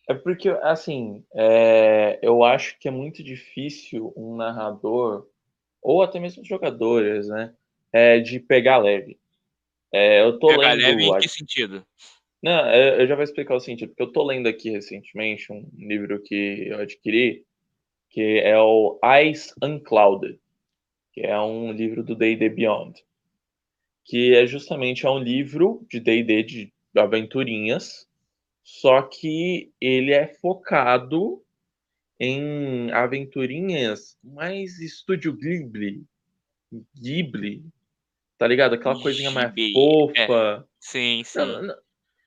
É 0.09 0.15
porque, 0.15 0.49
assim, 0.63 1.25
é, 1.35 2.21
eu 2.23 2.45
acho 2.45 2.79
que 2.79 2.87
é 2.87 2.91
muito 2.91 3.23
difícil 3.25 4.13
um 4.17 4.37
narrador, 4.37 5.27
ou 5.83 6.03
até 6.03 6.21
mesmo 6.21 6.45
jogadores, 6.45 7.27
né, 7.27 7.55
é, 7.93 8.21
de 8.21 8.39
pegar 8.39 8.79
leve. 8.79 9.19
É, 9.93 10.23
eu 10.23 10.39
tô 10.39 10.49
Pegar 10.49 10.73
leve 10.73 10.83
lendo. 10.83 11.01
em 11.01 11.15
a- 11.15 11.19
que 11.19 11.29
sentido? 11.29 11.87
Não, 12.45 12.67
é, 12.67 13.01
eu 13.01 13.07
já 13.07 13.15
vou 13.15 13.25
explicar 13.25 13.55
o 13.55 13.59
sentido, 13.59 13.89
porque 13.89 14.03
eu 14.03 14.13
tô 14.13 14.23
lendo 14.23 14.47
aqui 14.47 14.69
recentemente 14.69 15.51
um 15.51 15.67
livro 15.79 16.21
que 16.21 16.69
eu 16.69 16.79
adquiri, 16.79 17.43
que 18.11 18.39
é 18.41 18.59
o 18.59 19.01
Ice 19.23 19.55
Unclouded, 19.63 20.39
que 21.15 21.23
é 21.23 21.41
um 21.41 21.73
livro 21.73 22.05
do 22.05 22.15
D&D 22.15 22.51
Beyond, 22.51 23.03
que 24.05 24.35
é 24.35 24.47
justamente 24.47 25.07
é 25.07 25.11
um 25.11 25.21
livro 25.21 25.87
de 25.89 25.99
D&D 25.99 26.43
de 26.43 26.73
aventurinhas, 26.95 28.07
só 28.63 29.01
que 29.01 29.73
ele 29.81 30.13
é 30.13 30.27
focado 30.27 31.43
em 32.21 32.93
aventurinhas 32.93 34.19
mais 34.23 34.81
estúdio 34.81 35.33
Ghibli, 35.33 36.05
Ghibli, 36.95 37.65
tá 38.37 38.47
ligado? 38.47 38.75
Aquela 38.75 39.01
coisinha 39.01 39.31
mais 39.31 39.51
Ghibli, 39.55 39.73
fofa. 39.73 40.69
Sim, 40.79 41.23
sim. 41.25 41.39
Não, 41.39 41.63
não, 41.63 41.77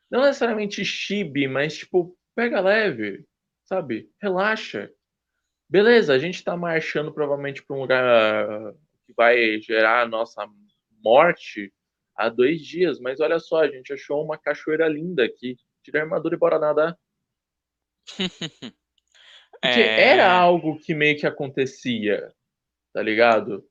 não 0.09 0.21
necessariamente 0.21 0.83
chibi, 0.85 1.47
mas 1.47 1.77
tipo, 1.77 2.17
pega 2.35 2.59
leve, 2.61 3.25
sabe? 3.65 4.09
Relaxa. 4.21 4.91
Beleza, 5.69 6.13
a 6.13 6.19
gente 6.19 6.43
tá 6.43 6.55
marchando 6.57 7.13
provavelmente 7.13 7.63
pra 7.65 7.75
um 7.75 7.81
lugar 7.81 8.73
que 9.05 9.13
vai 9.15 9.59
gerar 9.61 10.03
a 10.03 10.07
nossa 10.07 10.45
morte 11.03 11.73
há 12.15 12.29
dois 12.29 12.61
dias, 12.61 12.99
mas 12.99 13.19
olha 13.19 13.39
só, 13.39 13.61
a 13.63 13.67
gente 13.71 13.93
achou 13.93 14.23
uma 14.23 14.37
cachoeira 14.37 14.87
linda 14.87 15.25
aqui. 15.25 15.57
Tira 15.83 15.99
a 15.99 16.03
armadura 16.03 16.35
e 16.35 16.39
bora 16.39 16.59
nadar. 16.59 16.97
Porque 19.61 19.81
era 19.95 20.23
É, 20.23 20.23
algo 20.23 20.79
que 20.79 20.93
meio 20.95 21.17
que 21.19 21.27
acontecia, 21.27 22.33
tá 22.93 23.01
ligado? 23.03 23.65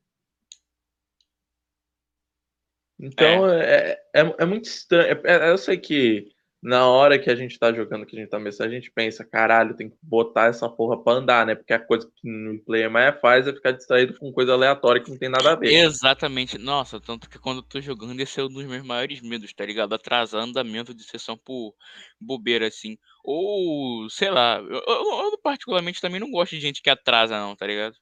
Então 2.98 3.48
é, 3.50 3.98
é, 4.14 4.34
é 4.38 4.44
muito 4.46 4.64
estranho. 4.64 5.20
É- 5.24 5.48
é- 5.48 5.50
eu 5.50 5.58
sei 5.58 5.76
que 5.76 6.28
na 6.62 6.88
hora 6.88 7.18
que 7.18 7.30
a 7.30 7.36
gente 7.36 7.58
tá 7.58 7.72
jogando, 7.72 8.04
que 8.06 8.16
a 8.16 8.20
gente 8.20 8.30
tá 8.30 8.38
mexendo, 8.40 8.66
a 8.68 8.74
gente 8.74 8.90
pensa, 8.90 9.24
caralho, 9.24 9.76
tem 9.76 9.88
que 9.88 9.96
botar 10.02 10.46
essa 10.46 10.68
porra 10.68 11.00
pra 11.00 11.12
andar, 11.12 11.46
né? 11.46 11.54
Porque 11.54 11.72
a 11.72 11.78
coisa 11.78 12.10
que 12.16 12.28
o 12.28 12.64
player 12.64 12.90
mais 12.90 13.20
faz 13.20 13.46
é 13.46 13.52
ficar 13.52 13.72
distraído 13.72 14.18
com 14.18 14.32
coisa 14.32 14.52
aleatória 14.52 15.00
que 15.02 15.10
não 15.10 15.18
tem 15.18 15.28
nada 15.28 15.52
a 15.52 15.54
ver. 15.54 15.72
exatamente. 15.72 16.58
Nossa, 16.58 16.98
tanto 17.00 17.28
que 17.28 17.38
quando 17.38 17.58
eu 17.58 17.62
tô 17.62 17.80
jogando, 17.80 18.18
esse 18.20 18.40
é 18.40 18.44
um 18.44 18.48
dos 18.48 18.64
meus 18.64 18.84
maiores 18.84 19.20
medos, 19.20 19.52
tá 19.52 19.64
ligado? 19.64 19.94
Atrasar 19.94 20.42
andamento 20.42 20.92
de 20.94 21.04
sessão 21.04 21.36
por 21.36 21.74
bobeira, 22.20 22.66
assim. 22.66 22.96
Ou, 23.22 24.08
sei 24.10 24.30
lá, 24.30 24.58
eu, 24.58 24.82
eu- 24.86 25.30
eu 25.32 25.38
particularmente 25.42 26.00
também 26.00 26.18
não 26.20 26.30
gosto 26.30 26.52
de 26.52 26.60
gente 26.60 26.82
que 26.82 26.90
atrasa, 26.90 27.38
não, 27.38 27.54
tá 27.54 27.66
ligado? 27.66 27.94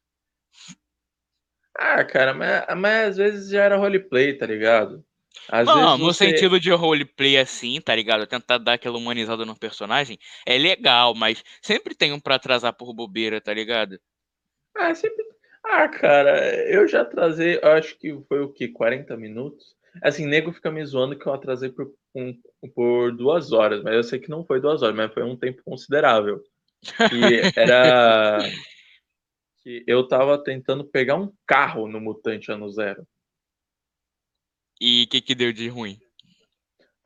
Ah, 1.77 2.05
cara, 2.05 2.35
mas, 2.35 2.65
mas 2.77 3.09
às 3.11 3.17
vezes 3.17 3.51
já 3.51 3.65
era 3.65 3.77
roleplay, 3.77 4.37
tá 4.37 4.47
ligado? 4.47 5.05
Às 5.49 5.73
Não, 5.73 5.99
no 5.99 6.13
você. 6.13 6.15
sentido 6.15 6.61
de 6.61 6.71
roleplay 6.71 7.37
assim, 7.39 7.81
tá 7.81 7.95
ligado? 7.95 8.27
Tentar 8.27 8.59
dar 8.59 8.75
aquela 8.75 8.97
humanizada 8.99 9.45
no 9.45 9.59
personagem 9.59 10.19
é 10.47 10.57
legal, 10.59 11.15
mas 11.15 11.43
sempre 11.63 11.95
tem 11.95 12.13
um 12.13 12.21
pra 12.21 12.37
atrasar 12.37 12.73
por 12.75 12.93
bobeira, 12.95 13.41
tá 13.41 13.53
ligado? 13.53 13.99
Ah, 14.77 14.95
sempre. 14.95 15.25
Ah, 15.65 15.89
cara, 15.89 16.55
eu 16.71 16.87
já 16.87 17.03
atrasei, 17.03 17.59
acho 17.63 17.99
que 17.99 18.13
foi 18.29 18.41
o 18.43 18.53
quê? 18.53 18.69
40 18.69 19.17
minutos? 19.17 19.75
Assim, 20.03 20.27
nego 20.27 20.53
fica 20.53 20.71
me 20.71 20.85
zoando 20.85 21.19
que 21.19 21.27
eu 21.27 21.33
atrasei 21.33 21.71
por, 21.71 21.93
um- 22.15 22.35
por 22.75 23.13
duas 23.17 23.53
horas, 23.53 23.83
mas 23.83 23.95
eu 23.95 24.03
sei 24.05 24.19
que 24.19 24.29
não 24.29 24.45
foi 24.45 24.61
duas 24.61 24.83
horas, 24.83 24.95
mas 24.97 25.13
foi 25.15 25.23
um 25.23 25.37
tempo 25.37 25.63
considerável. 25.65 26.43
Que 27.09 27.51
era. 27.57 28.53
Que 29.65 29.83
eu 29.87 30.07
tava 30.07 30.37
tentando 30.45 30.85
pegar 30.85 31.17
um 31.17 31.33
carro 31.47 31.89
no 31.89 31.99
Mutante 31.99 32.53
Ano 32.53 32.71
Zero. 32.71 33.09
E 34.79 35.05
o 35.05 35.09
que 35.09 35.23
que 35.23 35.35
deu 35.35 35.53
de 35.53 35.69
ruim? 35.69 35.99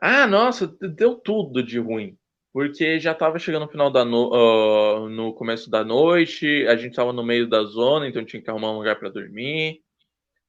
Ah, 0.00 0.26
nossa, 0.26 0.66
deu 0.66 1.14
tudo 1.14 1.62
de 1.62 1.78
ruim. 1.78 2.18
Porque 2.52 2.98
já 2.98 3.14
tava 3.14 3.38
chegando 3.38 3.66
no 3.66 3.70
final 3.70 3.90
da 3.90 4.04
no... 4.04 4.34
ah, 4.34 5.08
no 5.08 5.32
começo 5.32 5.70
da 5.70 5.84
noite, 5.84 6.66
a 6.66 6.76
gente 6.76 6.96
tava 6.96 7.12
no 7.12 7.22
meio 7.22 7.48
da 7.48 7.62
zona, 7.62 8.08
então 8.08 8.24
tinha 8.24 8.42
que 8.42 8.50
arrumar 8.50 8.72
um 8.72 8.78
lugar 8.78 8.98
para 8.98 9.08
dormir. 9.08 9.80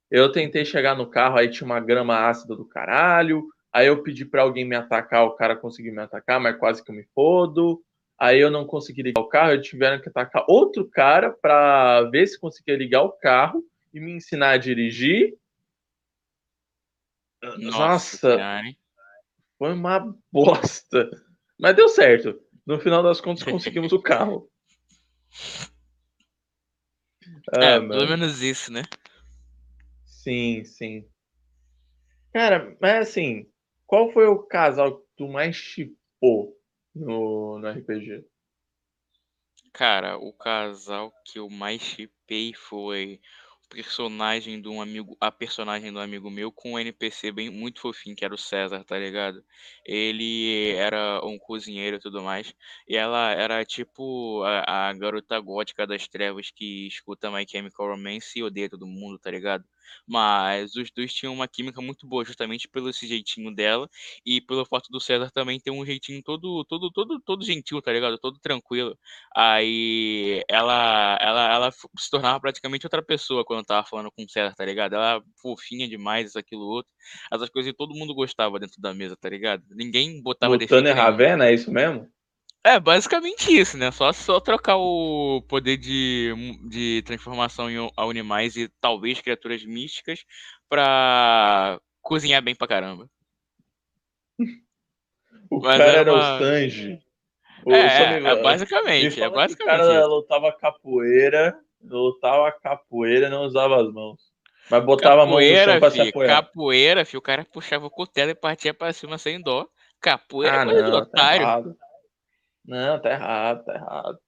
Eu 0.10 0.32
tentei 0.32 0.66
chegar 0.66 0.98
no 0.98 1.08
carro, 1.08 1.38
aí 1.38 1.50
tinha 1.50 1.66
uma 1.66 1.80
grama 1.80 2.28
ácida 2.28 2.56
do 2.56 2.66
caralho. 2.66 3.48
Aí 3.72 3.86
eu 3.86 4.02
pedi 4.02 4.26
para 4.26 4.42
alguém 4.42 4.66
me 4.66 4.76
atacar, 4.76 5.26
o 5.26 5.36
cara 5.36 5.56
conseguiu 5.56 5.94
me 5.94 6.02
atacar, 6.02 6.40
mas 6.40 6.58
quase 6.58 6.84
que 6.84 6.90
eu 6.90 6.96
me 6.96 7.04
fodo. 7.14 7.80
Aí 8.20 8.40
eu 8.40 8.52
não 8.52 8.66
consegui 8.66 9.02
ligar 9.02 9.22
o 9.22 9.30
carro, 9.30 9.54
eu 9.54 9.62
tiveram 9.62 10.02
que 10.02 10.10
atacar 10.10 10.44
outro 10.48 10.86
cara 10.90 11.32
para 11.32 12.02
ver 12.10 12.28
se 12.28 12.38
conseguia 12.38 12.76
ligar 12.76 13.04
o 13.04 13.14
carro 13.14 13.64
e 13.94 14.00
me 14.00 14.12
ensinar 14.12 14.52
a 14.52 14.58
dirigir. 14.58 15.38
Nossa, 17.58 18.36
cara, 18.36 18.68
hein? 18.68 18.78
foi 19.58 19.72
uma 19.72 20.14
bosta. 20.30 21.10
Mas 21.58 21.76
deu 21.78 21.88
certo. 21.88 22.38
No 22.66 22.78
final 22.80 23.02
das 23.02 23.22
contas, 23.22 23.44
conseguimos 23.44 23.94
o 23.94 24.02
carro. 24.02 24.50
É, 27.52 27.76
Ah, 27.76 27.80
pelo 27.80 28.08
menos 28.08 28.42
isso, 28.42 28.72
né? 28.72 28.84
Sim, 30.06 30.64
sim. 30.64 31.06
Cara, 32.32 32.76
mas 32.80 33.10
assim, 33.10 33.50
qual 33.88 34.12
foi 34.12 34.28
o 34.28 34.40
casal 34.40 35.00
que 35.00 35.08
tu 35.18 35.28
mais 35.28 35.56
chipou 35.56 36.59
no, 36.96 37.60
no 37.60 37.68
RPG? 37.68 38.26
Cara, 39.74 40.18
o 40.18 40.34
casal 40.34 41.12
que 41.26 41.40
eu 41.40 41.50
mais 41.50 41.82
chipei 41.82 42.54
foi 42.54 43.20
personagem 43.70 44.60
de 44.62 44.68
um 44.68 44.82
amigo, 44.82 45.16
a 45.22 45.32
personagem 45.32 45.94
do 45.94 46.00
amigo 46.00 46.30
meu 46.32 46.52
com 46.52 46.74
um 46.74 46.80
NPC 46.80 47.32
bem 47.32 47.50
muito 47.52 47.80
fofinho, 47.82 48.16
que 48.16 48.26
era 48.26 48.34
o 48.34 48.38
César, 48.38 48.84
tá 48.84 48.98
ligado? 48.98 49.44
Ele 49.86 50.72
era 50.76 51.24
um 51.24 51.38
cozinheiro 51.38 51.98
e 51.98 52.00
tudo 52.00 52.24
mais. 52.24 52.54
E 52.88 52.96
ela 52.96 53.32
era 53.32 53.64
tipo 53.64 54.44
a, 54.44 54.90
a 54.90 54.94
garota 54.94 55.40
gótica 55.40 55.86
das 55.86 56.08
trevas 56.08 56.50
que 56.52 56.88
escuta 56.88 57.32
My 57.32 57.46
Chemical 57.48 57.88
Romance 57.88 58.38
e 58.40 58.44
odeia 58.44 58.70
todo 58.70 58.88
mundo, 58.88 59.20
tá 59.20 59.30
ligado? 59.32 59.64
Mas 60.08 60.76
os 60.76 60.90
dois 60.92 61.14
tinham 61.14 61.34
uma 61.34 61.48
química 61.48 61.82
muito 61.82 62.08
boa, 62.08 62.26
justamente 62.26 62.68
pelo 62.68 62.90
esse 62.90 63.08
jeitinho 63.08 63.54
dela 63.54 63.90
e 64.26 64.42
pelo 64.42 64.66
fato 64.66 64.90
do 64.92 65.00
César 65.00 65.32
também 65.32 65.60
ter 65.60 65.72
um 65.72 65.86
jeitinho 65.86 66.22
todo, 66.24 66.66
todo, 66.66 66.92
todo, 66.92 67.20
todo 67.20 67.46
gentil, 67.46 67.82
tá 67.82 67.92
ligado? 67.92 68.18
Todo 68.18 68.40
tranquilo. 68.40 68.98
Aí 69.36 70.44
ela, 70.48 71.18
ela, 71.22 71.54
ela 71.54 71.72
se 71.72 72.10
tornava 72.10 72.40
praticamente 72.40 72.86
outra 72.86 73.02
pessoa 73.02 73.46
quando 73.46 73.66
tava 73.66 73.88
falando 73.88 74.12
com 74.12 74.24
o 74.24 74.30
César, 74.30 74.54
tá 74.56 74.66
ligado? 74.66 74.94
Ela 74.96 75.22
fofinha 75.42 75.88
demais, 75.88 76.30
isso, 76.30 76.40
aquilo, 76.40 76.66
outro. 76.66 76.92
Essas 77.32 77.50
coisas 77.50 77.72
que 77.72 77.78
todo 77.78 77.96
mundo 77.96 78.14
gostava 78.14 78.60
dentro 78.60 78.82
da 78.82 78.94
mesa, 78.94 79.16
tá 79.16 79.30
ligado? 79.30 79.64
Ninguém 79.72 80.22
botava 80.22 80.54
Lutando 80.54 80.88
e 80.88 80.92
Ravena, 80.92 81.48
é 81.48 81.54
isso 81.54 81.72
mesmo? 81.72 82.08
É, 82.64 82.80
basicamente 82.80 83.58
isso, 83.58 83.78
né? 83.78 83.90
Só, 83.92 84.12
só 84.12 84.40
trocar 84.40 84.76
o 84.76 85.42
poder 85.48 85.78
de, 85.78 86.34
de 86.68 87.02
transformação 87.06 87.70
em 87.70 87.90
animais 87.96 88.58
e 88.58 88.68
talvez 88.82 89.22
criaturas 89.22 89.64
místicas 89.64 90.26
pra 90.68 91.80
cozinhar 92.02 92.42
bem 92.42 92.54
pra 92.54 92.68
caramba. 92.68 93.10
o 95.50 95.60
Mas 95.62 95.78
cara 95.78 95.92
era, 95.92 96.14
uma... 96.14 96.36
o 96.36 96.40
Sanji. 96.40 97.00
O, 97.66 97.74
é, 97.74 98.24
é, 98.24 98.42
basicamente, 98.42 99.22
é 99.22 99.30
basicamente. 99.30 99.82
O 99.82 99.88
cara 99.88 100.00
isso. 100.00 100.10
lutava 100.10 100.52
capoeira, 100.52 101.60
lutava 101.82 102.52
capoeira 102.52 103.28
e 103.28 103.30
não 103.30 103.44
usava 103.44 103.82
as 103.82 103.92
mãos. 103.92 104.20
Mas 104.70 104.84
botava 104.84 105.26
capoeira, 105.26 105.64
a 105.64 105.66
mão 105.66 105.76
no 105.76 105.80
chão 105.80 105.80
pra 105.80 105.92
filho. 105.92 106.28
Capoeira, 106.28 107.06
filho, 107.06 107.20
o 107.20 107.24
cara 107.24 107.46
puxava 107.46 107.86
o 107.86 107.90
cutelo 107.90 108.32
e 108.32 108.36
partia 108.36 108.74
pra 108.74 108.94
cima 108.94 109.18
sem 109.18 109.42
dó. 109.42 109.68
Capoeira 110.00 110.60
ah, 110.60 110.62
é 110.62 110.66
coisa 110.66 110.82
não, 110.84 110.92
do 110.92 110.98
tá 110.98 111.04
otário. 111.04 111.46
Tá 111.46 111.89
não, 112.70 113.02
tá 113.02 113.10
errado, 113.10 113.66
tá 113.66 113.74
errado. 113.74 114.20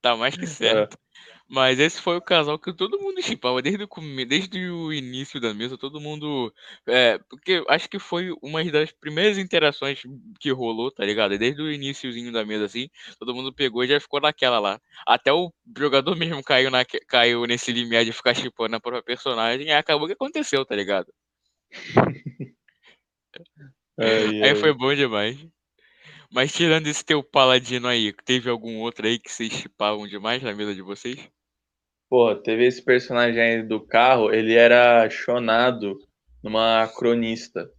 Tá 0.00 0.16
mais 0.16 0.36
que 0.36 0.46
certo. 0.46 0.94
É. 0.94 0.98
Mas 1.50 1.78
esse 1.78 2.02
foi 2.02 2.16
o 2.16 2.20
casal 2.20 2.58
que 2.58 2.74
todo 2.74 3.00
mundo 3.00 3.22
chipava 3.22 3.62
desde 3.62 3.82
o, 3.84 3.88
desde 4.26 4.68
o 4.68 4.92
início 4.92 5.40
da 5.40 5.54
mesa, 5.54 5.78
todo 5.78 6.00
mundo. 6.00 6.52
É, 6.86 7.18
porque 7.30 7.64
acho 7.68 7.88
que 7.88 7.98
foi 7.98 8.34
uma 8.42 8.62
das 8.64 8.92
primeiras 8.92 9.38
interações 9.38 10.02
que 10.40 10.50
rolou, 10.50 10.90
tá 10.90 11.04
ligado? 11.04 11.38
Desde 11.38 11.62
o 11.62 11.72
iníciozinho 11.72 12.30
da 12.32 12.44
mesa, 12.44 12.66
assim, 12.66 12.90
todo 13.18 13.34
mundo 13.34 13.54
pegou 13.54 13.82
e 13.82 13.88
já 13.88 13.98
ficou 13.98 14.20
naquela 14.20 14.58
lá. 14.58 14.80
Até 15.06 15.32
o 15.32 15.50
jogador 15.76 16.16
mesmo 16.18 16.42
caiu, 16.42 16.70
na, 16.70 16.84
caiu 16.84 17.46
nesse 17.46 17.72
limiar 17.72 18.04
de 18.04 18.12
ficar 18.12 18.34
chipando 18.34 18.76
a 18.76 18.80
própria 18.80 19.02
personagem 19.02 19.68
e 19.68 19.72
acabou 19.72 20.06
que 20.06 20.14
aconteceu, 20.14 20.66
tá 20.66 20.74
ligado? 20.76 21.12
Aí 23.98 24.54
foi 24.56 24.72
bom 24.74 24.94
demais. 24.94 25.38
Mas 26.30 26.52
tirando 26.52 26.86
esse 26.86 27.04
teu 27.04 27.22
paladino 27.22 27.88
aí, 27.88 28.12
teve 28.12 28.50
algum 28.50 28.80
outro 28.80 29.06
aí 29.06 29.18
que 29.18 29.32
vocês 29.32 29.50
chipavam 29.52 30.06
demais 30.06 30.42
na 30.42 30.54
mesa 30.54 30.74
de 30.74 30.82
vocês? 30.82 31.30
Pô, 32.08 32.34
teve 32.36 32.66
esse 32.66 32.82
personagem 32.82 33.40
aí 33.40 33.62
do 33.62 33.84
carro, 33.84 34.32
ele 34.32 34.54
era 34.54 35.08
chonado 35.08 35.98
numa 36.42 36.86
cronista. 36.88 37.70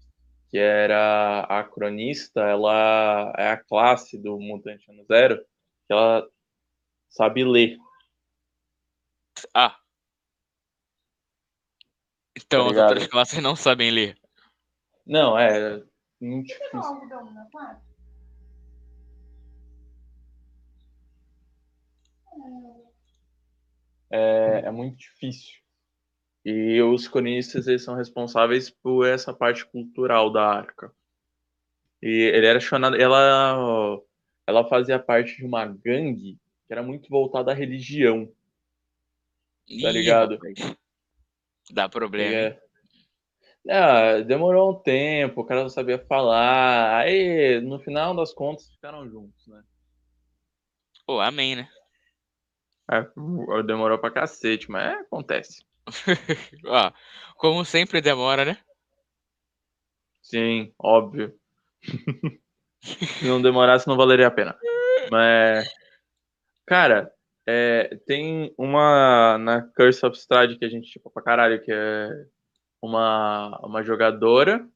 Que 0.50 0.58
era 0.58 1.41
a 1.41 1.63
cronista, 1.63 2.41
ela 2.41 3.32
é 3.38 3.50
a 3.51 3.58
classe 3.58 4.18
do 4.18 4.39
Mutante 4.39 4.89
Ano 4.89 5.06
Zero, 5.06 5.38
que 5.86 5.94
ela 5.94 6.27
sabe 7.08 7.44
ler. 7.44 7.77
Ah. 9.53 9.77
Então 12.36 12.74
tá 12.74 12.86
as 12.86 12.89
outras 12.89 13.08
classes 13.08 13.44
não 13.44 13.56
sabem 13.56 13.91
ler. 13.91 14.18
Não, 15.06 15.38
é 15.38 15.84
muito 16.20 16.48
difícil. 16.48 17.88
É, 24.12 24.62
é 24.65 24.72
muito 24.72 24.98
difícil. 24.98 25.60
E 26.43 26.81
os 26.81 27.08
cronistas 27.08 27.67
eles 27.67 27.84
são 27.84 27.96
responsáveis 27.96 28.69
por 28.69 29.05
essa 29.05 29.34
parte 29.34 29.65
cultural 29.65 30.31
da 30.31 30.46
arca. 30.46 30.91
E 32.01 32.31
ele 32.34 32.46
era 32.46 32.60
chamado, 32.60 32.96
ela 32.96 34.01
ela 34.48 34.67
fazia 34.67 34.98
parte 34.98 35.38
de 35.38 35.46
uma 35.46 35.65
gangue 35.65 36.39
que 36.65 36.74
era 36.74 36.81
muito 36.81 37.10
voltada 37.10 37.51
à 37.51 37.53
religião. 37.53 38.31
Tá 39.81 39.91
ligado? 39.91 40.39
Dá 41.72 41.88
problema. 41.88 42.35
É, 42.35 42.61
é, 43.68 44.24
demorou 44.24 44.72
um 44.72 44.81
tempo, 44.81 45.42
o 45.42 45.46
cara 45.46 45.61
não 45.61 45.70
sabia 45.70 46.00
falar. 46.00 47.01
Aí, 47.01 47.59
no 47.61 47.79
final 47.79 48.16
das 48.16 48.33
contas, 48.33 48.68
ficaram 48.70 49.07
juntos, 49.07 49.46
né? 49.48 49.64
Pô, 51.05 51.20
amém, 51.20 51.55
né? 51.55 51.70
É, 52.92 53.64
demorou 53.64 54.00
pra 54.00 54.12
cacete, 54.12 54.70
mas 54.70 54.94
é, 54.94 55.00
acontece. 55.02 55.64
ah, 56.68 56.94
como 57.38 57.64
sempre 57.64 58.02
demora, 58.02 58.44
né? 58.44 58.58
Sim, 60.22 60.74
óbvio. 60.78 61.34
Se 62.82 63.28
não 63.28 63.42
demorasse, 63.42 63.88
não 63.88 63.98
valeria 63.98 64.28
a 64.28 64.32
pena. 64.32 64.58
Mas, 65.12 65.68
cara, 66.66 67.12
é, 67.48 67.98
tem 68.06 68.54
uma 68.58 69.38
na 69.40 69.62
Curse 69.62 70.06
of 70.06 70.18
Stride 70.18 70.58
que 70.58 70.66
a 70.66 70.70
gente 70.70 70.90
tipo 70.90 71.10
pra 71.10 71.24
caralho, 71.24 71.62
que 71.64 71.72
é 71.72 72.10
uma, 72.82 73.60
uma 73.64 73.84
jogadora. 73.84 74.68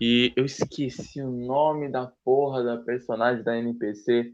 E 0.00 0.32
eu 0.36 0.44
esqueci 0.44 1.20
o 1.20 1.30
nome 1.30 1.90
da 1.90 2.12
porra 2.24 2.62
da 2.62 2.76
personagem 2.76 3.42
da 3.42 3.56
NPC. 3.56 4.32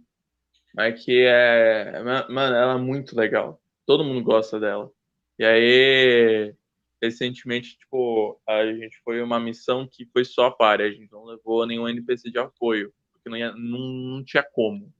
Mas 0.74 1.04
que 1.04 1.24
é. 1.24 2.02
Mano, 2.02 2.56
ela 2.56 2.74
é 2.74 2.78
muito 2.78 3.16
legal. 3.16 3.60
Todo 3.86 4.04
mundo 4.04 4.22
gosta 4.22 4.58
dela. 4.58 4.90
E 5.38 5.44
aí, 5.44 6.54
recentemente, 7.00 7.78
tipo, 7.78 8.40
a 8.46 8.66
gente 8.66 8.98
foi 9.04 9.22
uma 9.22 9.38
missão 9.38 9.86
que 9.86 10.04
foi 10.06 10.24
só 10.24 10.46
a 10.46 10.50
par, 10.50 10.80
a 10.80 10.90
gente 10.90 11.10
não 11.12 11.24
levou 11.24 11.66
nenhum 11.66 11.88
NPC 11.88 12.30
de 12.30 12.38
apoio, 12.38 12.92
porque 13.12 13.28
não, 13.28 13.36
ia, 13.36 13.52
não, 13.52 13.78
não 13.78 14.24
tinha 14.24 14.42
como. 14.42 14.92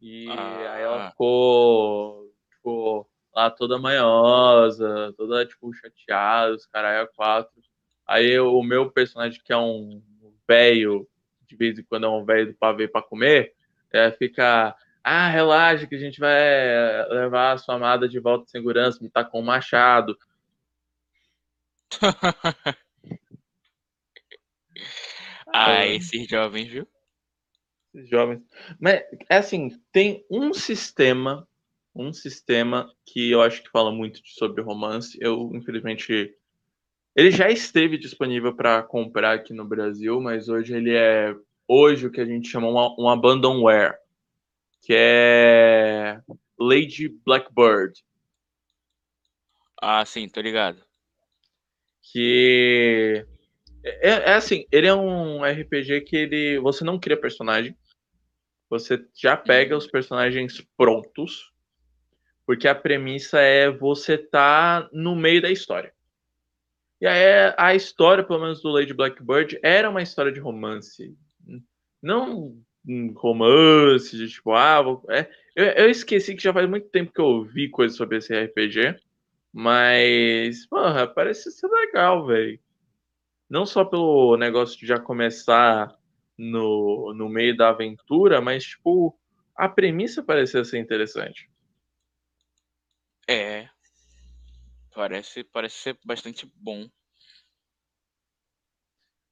E 0.00 0.28
ah. 0.30 0.72
aí 0.74 0.82
ela 0.82 1.10
ficou, 1.10 2.30
tipo, 2.50 3.08
lá 3.34 3.50
toda 3.50 3.78
manhosa, 3.78 5.14
toda, 5.16 5.46
tipo, 5.46 5.72
chateada, 5.72 6.54
os 6.54 6.66
caras 6.66 7.08
quatro. 7.14 7.62
Aí 8.06 8.38
o 8.38 8.62
meu 8.62 8.90
personagem, 8.90 9.40
que 9.42 9.52
é 9.52 9.56
um 9.56 10.02
velho, 10.46 11.08
de 11.46 11.56
vez 11.56 11.78
em 11.78 11.82
quando 11.82 12.06
é 12.06 12.08
um 12.08 12.24
velho 12.24 12.52
do 12.52 12.58
pavê 12.58 12.86
pra 12.88 13.02
comer, 13.02 13.55
é, 13.96 14.12
fica, 14.12 14.76
ah, 15.02 15.28
relaxa 15.28 15.86
que 15.86 15.94
a 15.94 15.98
gente 15.98 16.20
vai 16.20 17.08
levar 17.08 17.52
a 17.52 17.58
sua 17.58 17.76
amada 17.76 18.08
de 18.08 18.18
volta 18.20 18.44
de 18.44 18.50
segurança, 18.50 19.02
me 19.02 19.08
tá 19.08 19.24
com 19.24 19.40
um 19.40 19.44
machado. 19.44 20.16
ah, 25.52 25.86
esses 25.86 26.28
jovens, 26.28 26.68
viu? 26.68 26.86
Esses 27.94 28.10
jovens. 28.10 28.42
Mas, 28.78 29.02
é 29.30 29.36
assim, 29.36 29.70
tem 29.92 30.24
um 30.30 30.52
sistema, 30.52 31.48
um 31.94 32.12
sistema 32.12 32.92
que 33.06 33.30
eu 33.30 33.40
acho 33.42 33.62
que 33.62 33.70
fala 33.70 33.90
muito 33.90 34.20
sobre 34.24 34.62
romance. 34.62 35.16
Eu, 35.20 35.50
infelizmente, 35.54 36.34
ele 37.14 37.30
já 37.30 37.48
esteve 37.48 37.96
disponível 37.96 38.54
para 38.54 38.82
comprar 38.82 39.34
aqui 39.34 39.54
no 39.54 39.64
Brasil, 39.64 40.20
mas 40.20 40.48
hoje 40.48 40.74
ele 40.74 40.94
é 40.94 41.34
hoje 41.68 42.06
o 42.06 42.10
que 42.10 42.20
a 42.20 42.24
gente 42.24 42.48
chama 42.48 42.68
um, 42.68 43.04
um 43.04 43.08
abandonware, 43.08 43.98
que 44.82 44.94
é 44.94 46.20
Lady 46.58 47.08
Blackbird. 47.24 48.04
Ah, 49.80 50.04
sim, 50.04 50.28
tô 50.28 50.40
ligado. 50.40 50.82
Que 52.12 53.26
é, 53.84 54.08
é, 54.08 54.34
assim, 54.34 54.66
ele 54.72 54.86
é 54.86 54.94
um 54.94 55.44
RPG 55.44 56.00
que 56.02 56.16
ele 56.16 56.58
você 56.58 56.82
não 56.82 56.98
cria 56.98 57.20
personagem, 57.20 57.76
você 58.68 59.04
já 59.14 59.36
pega 59.36 59.74
uhum. 59.74 59.78
os 59.78 59.86
personagens 59.86 60.60
prontos, 60.76 61.52
porque 62.44 62.66
a 62.66 62.74
premissa 62.74 63.38
é 63.40 63.70
você 63.70 64.18
tá 64.18 64.88
no 64.92 65.14
meio 65.14 65.40
da 65.40 65.50
história. 65.50 65.92
E 67.00 67.06
aí 67.06 67.54
a 67.56 67.74
história, 67.74 68.24
pelo 68.24 68.40
menos 68.40 68.62
do 68.62 68.70
Lady 68.70 68.94
Blackbird, 68.94 69.58
era 69.62 69.88
uma 69.88 70.02
história 70.02 70.32
de 70.32 70.40
romance, 70.40 71.16
não 72.02 72.56
um 72.88 73.12
romance, 73.12 74.16
de 74.16 74.28
tipo, 74.28 74.52
ah, 74.52 74.80
vou... 74.80 75.04
é, 75.10 75.28
eu, 75.56 75.64
eu, 75.66 75.90
esqueci 75.90 76.36
que 76.36 76.42
já 76.42 76.52
faz 76.52 76.68
muito 76.68 76.88
tempo 76.88 77.12
que 77.12 77.20
eu 77.20 77.26
ouvi 77.26 77.68
coisas 77.68 77.96
sobre 77.96 78.18
esse 78.18 78.32
RPG, 78.34 79.00
mas, 79.52 80.66
porra, 80.66 81.06
parece 81.06 81.50
ser 81.50 81.68
legal, 81.68 82.26
velho. 82.26 82.60
Não 83.48 83.66
só 83.66 83.84
pelo 83.84 84.36
negócio 84.36 84.78
de 84.78 84.86
já 84.86 85.00
começar 85.00 85.96
no, 86.38 87.12
no 87.14 87.28
meio 87.28 87.56
da 87.56 87.70
aventura, 87.70 88.40
mas, 88.40 88.64
tipo, 88.64 89.18
a 89.54 89.68
premissa 89.68 90.22
parecia 90.22 90.64
ser 90.64 90.78
interessante. 90.78 91.50
É, 93.28 93.68
Parece, 94.96 95.44
parece 95.44 95.76
ser 95.76 95.98
bastante 96.02 96.50
bom. 96.54 96.88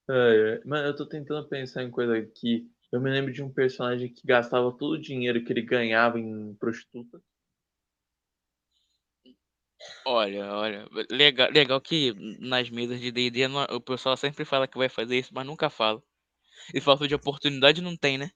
É, 0.09 0.61
é. 0.63 0.65
Mano, 0.65 0.89
eu 0.89 0.97
tô 0.97 1.07
tentando 1.07 1.49
pensar 1.49 1.83
em 1.83 1.91
coisa 1.91 2.17
aqui. 2.19 2.69
Eu 2.93 3.01
me 3.01 3.11
lembro 3.11 3.33
de 3.33 3.43
um 3.43 3.53
personagem 3.53 4.13
que 4.13 4.27
gastava 4.27 4.73
todo 4.77 4.93
o 4.93 5.01
dinheiro 5.01 5.45
que 5.45 5.53
ele 5.53 5.63
ganhava 5.63 6.19
em 6.21 6.55
prostituta. 6.57 7.21
Olha, 10.07 10.47
olha, 10.53 10.87
legal, 11.11 11.51
legal 11.51 11.81
que 11.81 12.13
nas 12.41 12.71
mesas 12.71 13.01
de 13.01 13.11
D&D 13.11 13.47
o 13.71 13.81
pessoal 13.81 14.17
sempre 14.17 14.45
fala 14.45 14.67
que 14.69 14.79
vai 14.79 14.89
fazer 14.89 15.19
isso, 15.19 15.33
mas 15.35 15.47
nunca 15.47 15.69
fala. 15.71 16.03
E 16.75 16.81
falta 16.81 17.09
de 17.09 17.15
oportunidade 17.15 17.83
não 17.83 17.97
tem, 17.97 18.19
né? 18.19 18.31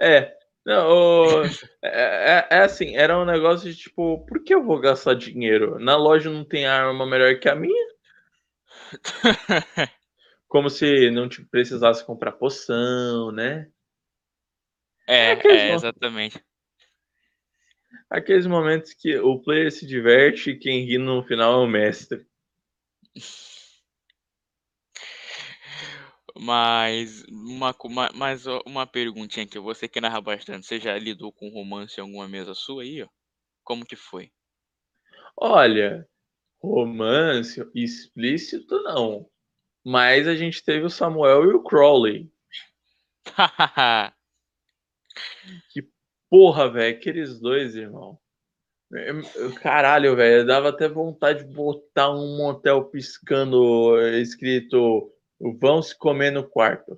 É, 0.00 0.32
não, 0.64 1.42
o- 1.42 1.44
é, 1.82 2.46
é- 2.50 2.56
é 2.58 2.58
assim, 2.60 2.96
era 2.96 3.18
um 3.18 3.24
negócio 3.24 3.70
de 3.70 3.76
tipo, 3.76 4.24
por 4.26 4.42
que 4.42 4.54
eu 4.54 4.62
vou 4.64 4.80
gastar 4.80 5.14
dinheiro? 5.14 5.78
Na 5.78 5.96
loja 5.96 6.30
não 6.30 6.44
tem 6.44 6.66
arma 6.66 7.06
melhor 7.06 7.38
que 7.38 7.48
a 7.48 7.54
minha? 7.54 7.94
Como 10.54 10.70
se 10.70 11.10
não 11.10 11.28
te 11.28 11.44
precisasse 11.44 12.06
comprar 12.06 12.30
poção, 12.30 13.32
né? 13.32 13.68
É, 15.06 15.68
é, 15.70 15.72
mo- 15.72 15.74
exatamente. 15.74 16.42
Aqueles 18.08 18.46
momentos 18.46 18.94
que 18.94 19.18
o 19.18 19.38
player 19.42 19.70
se 19.70 19.86
diverte 19.86 20.48
e 20.52 20.58
quem 20.58 20.86
ri 20.86 20.96
no 20.96 21.22
final 21.22 21.60
é 21.60 21.64
o 21.66 21.68
mestre. 21.68 22.26
Mas 26.36 27.24
uma, 27.28 27.74
co- 27.74 27.88
ma- 27.88 28.12
mais 28.14 28.46
ó, 28.46 28.62
uma 28.66 28.86
perguntinha 28.86 29.44
aqui, 29.44 29.58
você 29.58 29.88
que 29.88 30.00
narra 30.00 30.20
bastante, 30.20 30.64
você 30.66 30.78
já 30.80 30.96
lidou 30.98 31.32
com 31.32 31.48
romance 31.48 31.98
em 31.98 32.02
alguma 32.02 32.28
mesa 32.28 32.54
sua 32.54 32.82
aí, 32.82 33.02
ó? 33.02 33.08
Como 33.64 33.86
que 33.86 33.96
foi? 33.96 34.32
Olha, 35.36 36.08
romance 36.62 37.60
explícito 37.74 38.82
não. 38.84 39.28
Mas 39.84 40.26
a 40.26 40.34
gente 40.34 40.64
teve 40.64 40.86
o 40.86 40.90
Samuel 40.90 41.44
e 41.44 41.54
o 41.54 41.62
Crowley. 41.62 42.32
Porra, 46.30 46.70
velho, 46.70 46.96
aqueles 46.96 47.38
dois, 47.38 47.76
irmão. 47.76 48.18
Caralho, 49.60 50.16
velho, 50.16 50.46
dava 50.46 50.70
até 50.70 50.88
vontade 50.88 51.44
de 51.44 51.52
botar 51.52 52.10
um 52.10 52.36
motel 52.36 52.84
piscando 52.84 54.00
escrito 54.18 55.12
vão 55.60 55.82
se 55.82 55.96
comer 55.96 56.30
no 56.30 56.48
quarto. 56.48 56.96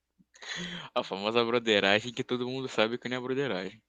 A 0.95 1.03
famosa 1.03 1.45
broderagem 1.45 2.13
que 2.13 2.23
todo 2.23 2.49
mundo 2.49 2.69
sabe 2.69 2.99
que 2.99 3.09
não 3.09 3.17
é 3.17 3.21
broderagem. 3.21 3.83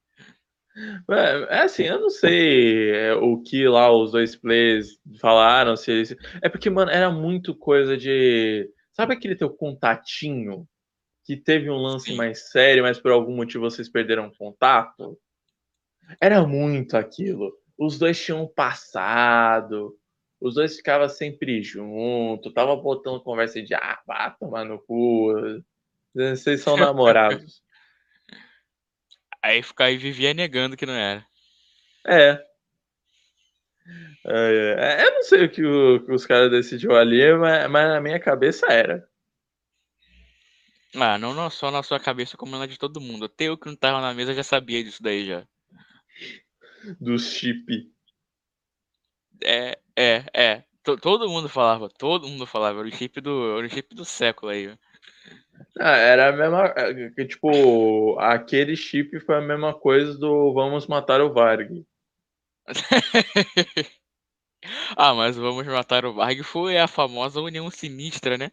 É, 1.10 1.58
é 1.58 1.62
assim, 1.62 1.84
eu 1.84 2.02
não 2.02 2.10
sei 2.10 2.92
é, 2.92 3.14
o 3.14 3.42
que 3.42 3.68
lá 3.68 3.92
os 3.92 4.12
dois 4.12 4.36
players 4.36 5.00
falaram, 5.20 5.76
se 5.78 5.92
eles... 5.92 6.16
É 6.42 6.50
porque, 6.50 6.70
mano, 6.70 6.92
era 6.92 7.10
muito 7.10 7.56
coisa 7.56 7.96
de. 7.96 8.70
Sabe 8.92 9.14
aquele 9.14 9.36
teu 9.36 9.50
contatinho 9.50 10.68
que 11.26 11.36
teve 11.36 11.70
um 11.70 11.78
lance 11.78 12.14
mais 12.16 12.50
sério, 12.52 12.84
mas 12.84 13.00
por 13.00 13.12
algum 13.12 13.36
motivo 13.36 13.70
vocês 13.70 13.90
perderam 13.90 14.32
contato? 14.38 15.18
Era 16.22 16.46
muito 16.46 16.96
aquilo. 16.96 17.52
Os 17.78 17.98
dois 17.98 18.24
tinham 18.24 18.48
passado, 18.48 19.98
os 20.40 20.56
dois 20.56 20.78
ficavam 20.78 21.10
sempre 21.10 21.64
juntos, 21.64 22.54
tava 22.54 22.76
botando 22.76 23.24
conversa 23.24 23.62
de 23.62 23.74
ah, 23.74 24.00
vá 24.06 24.30
tomar 24.30 24.64
no 24.64 24.80
cu. 24.80 25.34
Vocês 26.14 26.62
são 26.62 26.78
namorados. 26.78 27.65
Aí 29.46 29.62
ficar 29.62 29.86
aí 29.86 29.98
vivia 29.98 30.34
negando 30.34 30.76
que 30.76 30.88
não 30.88 30.96
era. 30.96 31.24
É. 32.04 32.44
É, 34.26 34.76
é. 34.80 35.06
Eu 35.06 35.12
não 35.12 35.22
sei 35.24 35.46
o 35.46 35.52
que, 35.52 35.64
o, 35.64 36.04
que 36.04 36.12
os 36.12 36.26
caras 36.26 36.50
decidiu 36.50 36.96
ali, 36.96 37.32
mas, 37.38 37.70
mas, 37.70 37.88
na 37.88 38.02
minha 38.02 38.20
cabeça 38.20 38.66
era. 38.66 39.08
Ah, 40.96 41.20
não, 41.20 41.36
não 41.36 41.48
só 41.52 41.70
na 41.70 41.84
sua 41.84 42.00
cabeça, 42.00 42.36
como 42.36 42.58
na 42.58 42.66
de 42.66 42.80
todo 42.80 43.00
mundo. 43.00 43.26
Até 43.26 43.44
eu 43.46 43.56
que 43.56 43.68
não 43.68 43.76
tava 43.76 44.02
na 44.02 44.16
mesa 44.16 44.34
já 44.34 44.42
sabia 44.42 44.84
disso 44.84 45.04
daí 45.04 45.28
já. 45.28 45.48
Do 47.00 47.20
chip. 47.20 47.94
É, 49.44 49.78
é, 49.96 50.26
é. 50.34 50.64
T 50.84 50.98
todo 50.98 51.30
mundo 51.30 51.48
falava, 51.48 51.88
todo 51.88 52.28
mundo 52.28 52.48
falava. 52.48 52.80
Era 52.80 52.88
o 52.88 52.92
chip 52.92 53.22
do, 53.22 53.60
era 53.60 53.68
o 53.68 53.70
chip 53.70 53.94
do 53.94 54.06
século 54.06 54.52
aí. 54.52 54.76
Ah, 55.80 55.98
era 55.98 56.30
a 56.30 56.32
mesma. 56.32 56.74
Tipo, 57.28 58.18
aquele 58.20 58.76
chip 58.78 59.20
foi 59.20 59.36
a 59.36 59.42
mesma 59.42 59.74
coisa 59.74 60.18
do 60.18 60.54
Vamos 60.54 60.88
Matar 60.88 61.22
o 61.22 61.34
Varg. 61.34 61.86
ah, 64.96 65.14
mas 65.14 65.36
Vamos 65.36 65.68
Matar 65.68 66.06
o 66.06 66.14
Varg 66.14 66.44
foi 66.44 66.78
a 66.78 66.88
famosa 66.88 67.42
União 67.42 67.70
Sinistra, 67.70 68.38
né? 68.38 68.52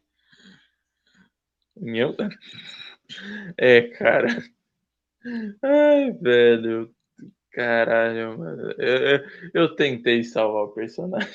União? 1.77 2.15
É, 3.57 3.83
cara. 3.83 4.43
Ai, 5.63 6.11
velho. 6.13 6.93
Caralho, 7.53 8.39
mano. 8.39 8.75
Eu, 8.79 8.97
eu, 8.97 9.21
eu 9.55 9.77
tentei 9.77 10.25
salvar 10.25 10.65
o 10.65 10.73
personagem. 10.73 11.29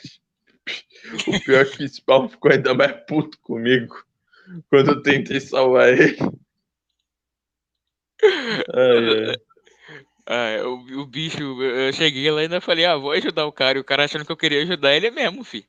O 1.25 1.39
pior 1.45 1.61
é 1.61 1.65
que 1.65 1.85
o 1.85 1.87
Spawn 1.87 2.27
ficou 2.27 2.51
ainda 2.51 2.73
mais 2.73 2.91
puto 3.05 3.39
comigo 3.39 4.05
quando 4.69 4.91
eu 4.91 5.01
tentei 5.01 5.39
salvar 5.39 5.89
ele. 5.89 6.17
Ai, 8.73 9.29
ai. 9.29 9.35
Ah, 10.29 10.67
o, 10.67 11.01
o, 11.01 11.05
bicho, 11.05 11.41
eu 11.63 11.93
cheguei 11.93 12.29
lá 12.29 12.41
e 12.41 12.43
ainda 12.43 12.59
falei, 12.59 12.83
ah, 12.83 12.97
vou 12.97 13.11
ajudar 13.11 13.45
o 13.45 13.51
cara. 13.51 13.77
E 13.77 13.81
o 13.81 13.85
cara 13.85 14.03
achando 14.03 14.25
que 14.25 14.31
eu 14.31 14.37
queria 14.37 14.61
ajudar 14.61 14.93
ele 14.93 15.09
mesmo, 15.09 15.43
fi. 15.43 15.65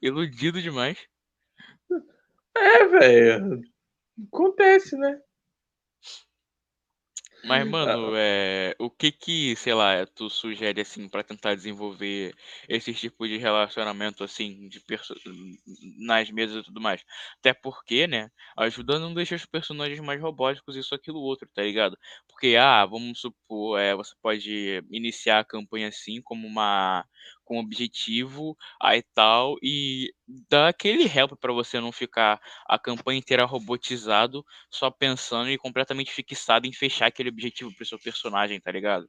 Iludido 0.00 0.60
demais. 0.60 0.98
É, 2.56 2.84
velho. 2.88 3.62
Acontece, 4.26 4.96
né? 4.96 5.20
Mas, 7.44 7.66
mano, 7.68 8.12
é, 8.14 8.72
o 8.78 8.88
que 8.88 9.10
que, 9.10 9.56
sei 9.56 9.74
lá, 9.74 10.06
tu 10.06 10.30
sugere, 10.30 10.80
assim, 10.80 11.08
pra 11.08 11.24
tentar 11.24 11.56
desenvolver 11.56 12.32
esse 12.68 12.94
tipo 12.94 13.26
de 13.26 13.36
relacionamento, 13.36 14.22
assim, 14.22 14.68
de 14.68 14.78
perso 14.80 15.12
nas 15.98 16.30
mesas 16.30 16.62
e 16.62 16.64
tudo 16.66 16.80
mais? 16.80 17.02
Até 17.40 17.52
porque, 17.52 18.06
né, 18.06 18.30
ajuda 18.56 18.98
não 19.00 19.12
deixa 19.12 19.34
os 19.34 19.44
personagens 19.44 19.98
mais 20.00 20.20
robóticos, 20.20 20.76
isso, 20.76 20.94
aquilo, 20.94 21.18
outro, 21.20 21.48
tá 21.52 21.62
ligado? 21.62 21.98
Porque, 22.28 22.54
ah, 22.56 22.86
vamos 22.86 23.20
supor, 23.20 23.78
é, 23.80 23.94
você 23.96 24.14
pode 24.22 24.80
iniciar 24.90 25.40
a 25.40 25.44
campanha 25.44 25.88
assim, 25.88 26.20
como 26.22 26.46
uma 26.46 27.04
com 27.44 27.58
objetivo, 27.58 28.56
aí 28.80 29.02
tal, 29.14 29.56
e 29.62 30.12
dar 30.50 30.68
aquele 30.68 31.04
help 31.06 31.32
pra 31.40 31.52
você 31.52 31.80
não 31.80 31.92
ficar 31.92 32.40
a 32.66 32.78
campanha 32.78 33.18
inteira 33.18 33.44
robotizado, 33.44 34.44
só 34.70 34.90
pensando 34.90 35.50
e 35.50 35.58
completamente 35.58 36.12
fixado 36.12 36.66
em 36.66 36.72
fechar 36.72 37.06
aquele 37.06 37.28
objetivo 37.30 37.74
pro 37.74 37.86
seu 37.86 37.98
personagem, 37.98 38.60
tá 38.60 38.70
ligado? 38.72 39.08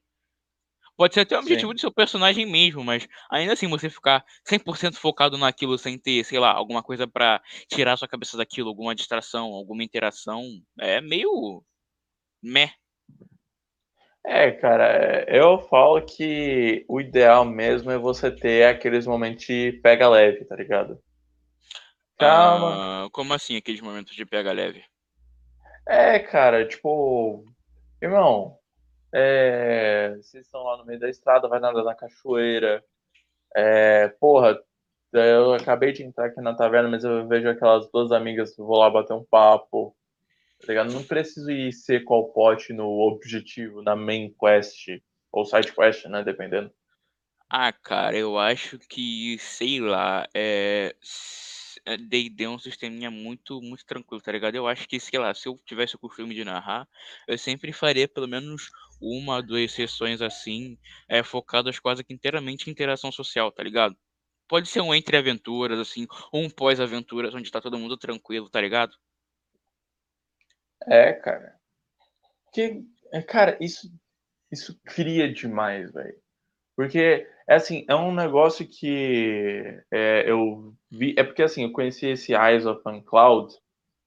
Pode 0.98 1.14
ser 1.16 1.22
até 1.22 1.36
o 1.36 1.40
objetivo 1.40 1.74
Sim. 1.74 1.74
do 1.74 1.80
seu 1.80 1.92
personagem 1.92 2.46
mesmo, 2.46 2.84
mas 2.84 3.08
ainda 3.32 3.54
assim 3.54 3.68
você 3.68 3.90
ficar 3.90 4.24
100% 4.46 4.98
focado 5.00 5.38
naquilo 5.38 5.78
sem 5.78 5.98
ter, 5.98 6.24
sei 6.24 6.38
lá, 6.40 6.52
alguma 6.52 6.84
coisa 6.84 7.08
pra 7.08 7.42
tirar 7.68 7.98
sua 7.98 8.08
cabeça 8.08 8.38
daquilo, 8.38 8.70
alguma 8.70 8.94
distração, 8.94 9.48
alguma 9.54 9.84
interação, 9.84 10.44
é 10.80 11.02
meio 11.02 11.64
meh. 12.44 12.72
É, 14.26 14.52
cara, 14.52 15.26
eu 15.28 15.60
falo 15.60 16.02
que 16.02 16.86
o 16.88 17.02
ideal 17.02 17.44
mesmo 17.44 17.92
é 17.92 17.98
você 17.98 18.32
ter 18.32 18.66
aqueles 18.66 19.06
momentos 19.06 19.46
de 19.46 19.74
pega 19.84 20.08
leve, 20.08 20.46
tá 20.46 20.56
ligado? 20.56 20.98
Calma. 22.18 23.06
Ah, 23.06 23.10
como 23.12 23.34
assim 23.34 23.58
aqueles 23.58 23.82
momentos 23.82 24.16
de 24.16 24.26
pega 24.26 24.52
leve? 24.54 24.84
É, 25.86 26.20
cara, 26.20 26.66
tipo, 26.66 27.44
irmão, 28.02 28.58
é, 29.14 30.16
vocês 30.16 30.46
estão 30.46 30.64
lá 30.64 30.78
no 30.78 30.86
meio 30.86 31.00
da 31.00 31.10
estrada, 31.10 31.50
vai 31.50 31.60
nadar 31.60 31.84
na 31.84 31.94
cachoeira. 31.94 32.84
É, 33.56 34.08
porra, 34.20 34.58
eu 35.12 35.54
acabei 35.54 35.92
de 35.92 36.04
entrar 36.04 36.28
aqui 36.28 36.42
na 36.42 36.56
taverna, 36.56 36.90
mas 36.90 37.04
eu 37.04 37.28
vejo 37.28 37.50
aquelas 37.50 37.88
duas 37.92 38.12
amigas, 38.12 38.56
vou 38.58 38.78
lá 38.78 38.90
bater 38.90 39.14
um 39.14 39.24
papo. 39.24 39.96
Tá 40.66 40.72
ligado? 40.72 40.94
Não 40.94 41.04
preciso 41.04 41.52
ir 41.52 41.74
ser 41.74 42.04
qual 42.04 42.32
pote 42.32 42.72
no 42.72 42.88
objetivo, 42.88 43.82
na 43.82 43.96
main 43.96 44.34
quest, 44.40 44.88
ou 45.32 45.46
side 45.46 45.74
quest, 45.74 46.06
né? 46.06 46.24
Dependendo. 46.24 46.72
Ah, 47.50 47.72
cara, 47.72 48.18
eu 48.18 48.38
acho 48.38 48.80
que, 48.80 49.38
sei 49.40 49.80
lá, 49.80 50.28
é. 50.34 50.96
D&D 52.08 52.46
é 52.46 52.50
um 52.50 52.58
sisteminha 52.58 53.12
muito, 53.12 53.62
muito 53.62 53.86
tranquilo, 53.86 54.22
tá 54.22 54.32
ligado? 54.32 54.56
Eu 54.56 54.68
acho 54.68 54.88
que, 54.88 55.00
sei 55.00 55.20
lá, 55.20 55.34
se 55.34 55.48
eu 55.48 55.60
tivesse 55.66 55.96
o 55.96 56.00
costume 56.00 56.34
de 56.34 56.46
narrar, 56.46 56.88
eu 57.28 57.38
sempre 57.38 57.74
faria 57.74 58.08
pelo 58.08 58.28
menos 58.28 58.70
uma, 59.02 59.42
duas 59.42 59.72
sessões 59.72 60.22
assim, 60.22 60.78
é, 61.10 61.24
focadas 61.24 61.80
quase 61.80 62.04
que 62.04 62.14
inteiramente 62.14 62.70
em 62.70 62.72
interação 62.72 63.12
social, 63.12 63.52
tá 63.52 63.62
ligado? 63.64 63.98
Pode 64.48 64.70
ser 64.70 64.82
um 64.82 64.94
entre 64.94 65.18
aventuras, 65.18 65.80
assim, 65.80 66.08
ou 66.32 66.44
um 66.44 66.50
pós-aventuras, 66.50 67.34
onde 67.36 67.52
tá 67.52 67.60
todo 67.60 67.78
mundo 67.78 67.98
tranquilo, 67.98 68.50
tá 68.50 68.62
ligado? 68.62 68.96
É, 70.88 71.14
cara. 71.14 71.56
Que, 72.54 72.84
cara, 73.28 73.58
isso, 73.60 73.88
isso 74.52 74.80
cria 74.86 75.32
demais, 75.32 75.92
velho. 75.92 76.16
Porque, 76.76 77.28
é 77.48 77.56
assim, 77.56 77.86
é 77.88 77.96
um 77.96 78.14
negócio 78.14 78.68
que 78.68 79.80
é, 79.92 80.30
eu 80.30 80.74
vi. 80.90 81.16
É 81.18 81.24
porque, 81.24 81.44
assim, 81.44 81.64
eu 81.64 81.72
conheci 81.72 82.08
esse 82.08 82.34
Eyes 82.34 82.66
of 82.66 82.82
Uncloud 82.88 83.54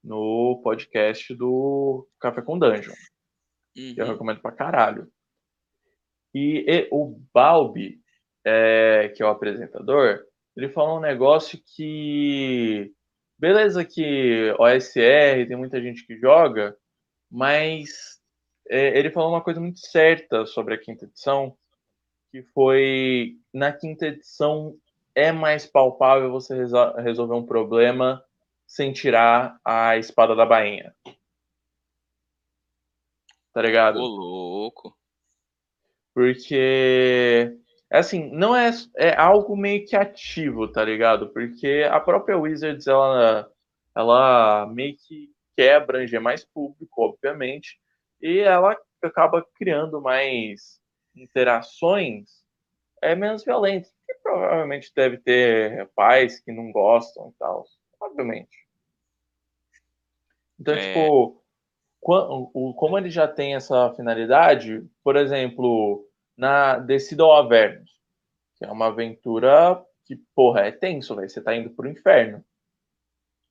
no 0.03 0.61
podcast 0.63 1.33
do 1.35 2.07
Café 2.19 2.41
com 2.41 2.57
Dungeon. 2.57 2.93
Uhum. 3.77 3.93
Que 3.93 4.01
eu 4.01 4.05
recomendo 4.05 4.41
pra 4.41 4.51
caralho. 4.51 5.11
E, 6.33 6.65
e 6.67 6.87
o 6.91 7.19
Balbi, 7.33 7.99
é, 8.45 9.09
que 9.15 9.23
é 9.23 9.25
o 9.25 9.29
apresentador, 9.29 10.23
ele 10.55 10.69
falou 10.69 10.97
um 10.97 11.01
negócio 11.01 11.61
que. 11.75 12.91
Beleza, 13.39 13.85
que 13.85 14.51
OSR 14.57 15.47
tem 15.47 15.55
muita 15.55 15.81
gente 15.81 16.05
que 16.05 16.17
joga, 16.17 16.75
mas 17.29 18.19
é, 18.67 18.97
ele 18.97 19.11
falou 19.11 19.29
uma 19.29 19.43
coisa 19.43 19.59
muito 19.59 19.79
certa 19.79 20.45
sobre 20.45 20.73
a 20.73 20.77
quinta 20.77 21.05
edição, 21.05 21.55
que 22.31 22.41
foi 22.41 23.37
na 23.53 23.71
quinta 23.71 24.07
edição 24.07 24.75
é 25.13 25.31
mais 25.31 25.65
palpável 25.65 26.31
você 26.31 26.55
resolver 26.55 27.33
um 27.33 27.45
problema 27.45 28.23
sem 28.67 28.91
tirar 28.91 29.59
a 29.63 29.97
espada 29.97 30.35
da 30.35 30.45
bainha. 30.45 30.95
Tá 33.53 33.61
ligado? 33.61 33.99
Ô, 33.99 34.05
louco. 34.05 34.95
Porque, 36.13 37.57
assim, 37.89 38.29
não 38.31 38.55
é, 38.55 38.69
é 38.97 39.15
algo 39.15 39.55
meio 39.55 39.85
que 39.85 39.95
ativo, 39.95 40.67
tá 40.67 40.83
ligado? 40.83 41.29
Porque 41.29 41.87
a 41.89 41.99
própria 41.99 42.37
Wizards, 42.37 42.87
ela, 42.87 43.49
ela 43.95 44.65
meio 44.67 44.95
que 44.97 45.29
quer 45.55 45.75
abranger 45.75 46.21
mais 46.21 46.45
público, 46.45 47.01
obviamente, 47.01 47.79
e 48.21 48.39
ela 48.39 48.77
acaba 49.01 49.45
criando 49.55 50.01
mais 50.01 50.79
interações 51.15 52.45
é 53.01 53.15
menos 53.15 53.43
violentas, 53.43 53.93
que 54.05 54.13
provavelmente 54.23 54.91
deve 54.95 55.17
ter 55.17 55.87
pais 55.95 56.39
que 56.39 56.51
não 56.51 56.71
gostam 56.71 57.29
e 57.29 57.33
tal, 57.37 57.65
obviamente. 57.99 58.67
Então, 60.59 60.73
é... 60.73 60.93
tipo, 60.93 61.43
como 62.01 62.97
ele 62.97 63.09
já 63.09 63.27
tem 63.27 63.55
essa 63.55 63.93
finalidade, 63.93 64.83
por 65.03 65.15
exemplo, 65.15 66.07
na 66.37 66.77
Descida 66.77 67.23
ao 67.23 67.35
Avernus, 67.35 67.91
que 68.57 68.65
é 68.65 68.71
uma 68.71 68.87
aventura 68.87 69.83
que, 70.05 70.15
porra, 70.35 70.61
é 70.61 70.71
tenso, 70.71 71.15
velho. 71.15 71.29
Você 71.29 71.41
tá 71.41 71.55
indo 71.55 71.69
pro 71.71 71.89
inferno. 71.89 72.43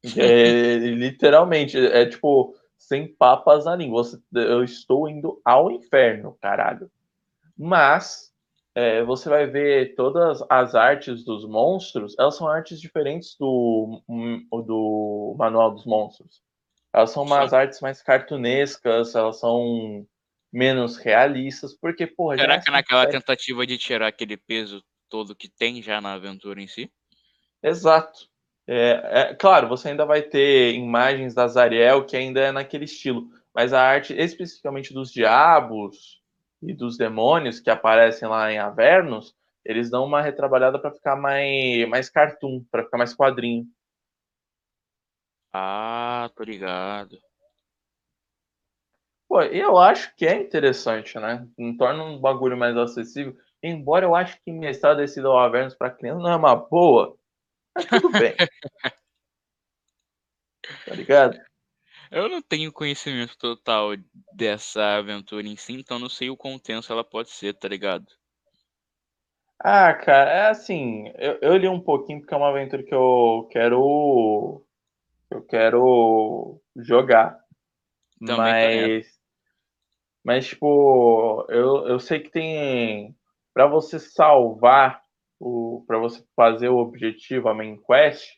É, 0.16 0.76
literalmente, 0.76 1.76
é 1.76 2.06
tipo, 2.06 2.54
sem 2.78 3.08
papas 3.08 3.64
na 3.64 3.74
língua. 3.74 4.02
Eu 4.32 4.62
estou 4.62 5.08
indo 5.08 5.40
ao 5.44 5.68
inferno, 5.68 6.38
caralho. 6.40 6.88
Mas 7.58 8.32
é, 8.76 9.02
você 9.02 9.28
vai 9.28 9.46
ver 9.46 9.94
todas 9.94 10.44
as 10.50 10.74
artes 10.74 11.24
dos 11.24 11.44
monstros, 11.48 12.14
elas 12.18 12.36
são 12.36 12.46
artes 12.46 12.78
diferentes 12.78 13.34
do, 13.36 14.02
do 14.66 15.34
Manual 15.38 15.72
dos 15.72 15.86
Monstros. 15.86 16.42
Elas 16.92 17.10
são 17.10 17.24
umas 17.24 17.50
Sim. 17.50 17.56
artes 17.56 17.80
mais 17.80 18.02
cartunescas, 18.02 19.14
elas 19.14 19.40
são 19.40 20.06
menos 20.56 20.96
realistas, 20.96 21.74
porque, 21.74 22.06
porra... 22.06 22.36
Será 22.36 22.60
que 22.60 22.68
é 22.68 22.72
naquela 22.72 23.06
tentativa 23.06 23.66
de 23.66 23.76
tirar 23.76 24.08
aquele 24.08 24.36
peso 24.36 24.82
todo 25.08 25.36
que 25.36 25.48
tem 25.48 25.82
já 25.82 26.00
na 26.00 26.14
aventura 26.14 26.60
em 26.60 26.66
si? 26.66 26.90
Exato. 27.62 28.28
É, 28.66 29.00
é, 29.30 29.34
claro, 29.34 29.68
você 29.68 29.88
ainda 29.88 30.04
vai 30.04 30.22
ter 30.22 30.74
imagens 30.74 31.34
da 31.34 31.46
Zariel 31.46 32.04
que 32.04 32.16
ainda 32.16 32.40
é 32.40 32.50
naquele 32.50 32.84
estilo, 32.84 33.28
mas 33.54 33.72
a 33.72 33.80
arte 33.80 34.12
especificamente 34.14 34.92
dos 34.92 35.12
diabos, 35.12 36.20
e 36.62 36.72
dos 36.72 36.96
demônios 36.96 37.60
que 37.60 37.70
aparecem 37.70 38.28
lá 38.28 38.50
em 38.50 38.58
Avernus, 38.58 39.34
eles 39.64 39.90
dão 39.90 40.04
uma 40.04 40.22
retrabalhada 40.22 40.78
para 40.78 40.92
ficar 40.92 41.16
mais, 41.16 41.88
mais 41.88 42.08
cartoon, 42.08 42.64
para 42.70 42.84
ficar 42.84 42.98
mais 42.98 43.14
quadrinho. 43.14 43.66
Ah, 45.52 46.30
tô 46.34 46.44
ligado. 46.44 47.18
Pô, 49.28 49.42
eu 49.42 49.76
acho 49.76 50.14
que 50.14 50.26
é 50.26 50.40
interessante, 50.40 51.18
né? 51.18 51.46
Não 51.58 51.76
torna 51.76 52.04
um 52.04 52.18
bagulho 52.18 52.56
mais 52.56 52.76
acessível. 52.76 53.36
Embora 53.62 54.06
eu 54.06 54.14
acho 54.14 54.40
que 54.42 54.52
mestrado 54.52 54.98
descido 54.98 55.28
ao 55.28 55.38
Avernus 55.38 55.74
para 55.74 55.90
criança 55.90 56.20
não 56.20 56.30
é 56.30 56.36
uma 56.36 56.54
boa, 56.54 57.16
mas 57.74 57.86
tudo 57.86 58.10
bem. 58.10 58.34
tá 60.84 60.94
ligado? 60.94 61.40
Eu 62.10 62.28
não 62.28 62.40
tenho 62.40 62.72
conhecimento 62.72 63.36
total 63.36 63.90
dessa 64.32 64.96
aventura 64.96 65.46
em 65.46 65.56
si, 65.56 65.72
então 65.72 65.98
não 65.98 66.08
sei 66.08 66.30
o 66.30 66.36
quão 66.36 66.58
tenso 66.58 66.92
ela 66.92 67.02
pode 67.02 67.30
ser, 67.30 67.54
tá 67.54 67.66
ligado? 67.66 68.06
Ah, 69.58 69.94
cara, 69.94 70.30
é 70.30 70.48
assim, 70.48 71.10
eu, 71.16 71.38
eu 71.40 71.56
li 71.56 71.66
um 71.66 71.80
pouquinho 71.80 72.20
porque 72.20 72.34
é 72.34 72.36
uma 72.36 72.50
aventura 72.50 72.82
que 72.82 72.94
eu 72.94 73.48
quero. 73.50 74.62
Eu 75.30 75.42
quero 75.42 76.60
jogar. 76.76 77.40
Também 78.24 78.36
mas. 78.36 79.15
Mas, 80.26 80.48
tipo, 80.48 81.46
eu, 81.50 81.86
eu 81.86 82.00
sei 82.00 82.18
que 82.18 82.30
tem. 82.30 83.16
Pra 83.54 83.68
você 83.68 83.96
salvar, 84.00 85.00
o 85.38 85.84
para 85.86 85.98
você 85.98 86.24
fazer 86.34 86.68
o 86.68 86.78
objetivo, 86.78 87.48
a 87.48 87.54
main 87.54 87.80
quest, 87.86 88.32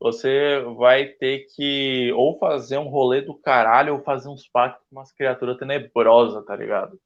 você 0.00 0.60
vai 0.78 1.06
ter 1.06 1.46
que 1.54 2.10
ou 2.14 2.38
fazer 2.38 2.78
um 2.78 2.88
rolê 2.88 3.20
do 3.20 3.34
caralho 3.34 3.94
ou 3.96 4.02
fazer 4.02 4.30
uns 4.30 4.48
pactos 4.48 4.86
com 4.88 4.96
umas 4.96 5.12
criaturas 5.12 5.58
tenebrosas, 5.58 6.44
tá 6.46 6.56
ligado? 6.56 6.98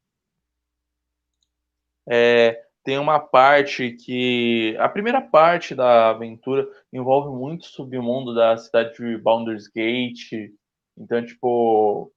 É, 2.09 2.63
tem 2.85 2.99
uma 2.99 3.19
parte 3.19 3.91
que. 3.91 4.77
A 4.79 4.89
primeira 4.89 5.21
parte 5.21 5.75
da 5.75 6.11
aventura 6.11 6.69
envolve 6.93 7.37
muito 7.37 7.67
submundo 7.67 8.33
da 8.35 8.57
cidade 8.57 8.97
de 8.97 9.19
Baldur's 9.19 9.67
Gate. 9.67 10.53
Então, 10.97 11.27
tipo. 11.27 12.13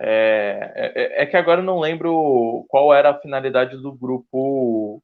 É, 0.00 0.92
é, 0.94 1.22
é, 1.22 1.26
que 1.26 1.36
agora 1.36 1.60
eu 1.60 1.64
não 1.64 1.80
lembro 1.80 2.64
qual 2.68 2.94
era 2.94 3.10
a 3.10 3.20
finalidade 3.20 3.76
do 3.76 3.92
grupo. 3.92 5.02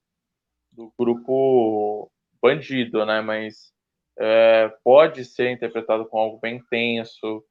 Do 0.72 0.92
grupo 0.98 2.10
bandido, 2.42 3.04
né? 3.06 3.20
Mas 3.20 3.72
é, 4.18 4.68
pode 4.82 5.24
ser 5.24 5.50
interpretado 5.50 6.06
como 6.06 6.22
algo 6.22 6.38
bem 6.38 6.62
tenso, 6.70 7.44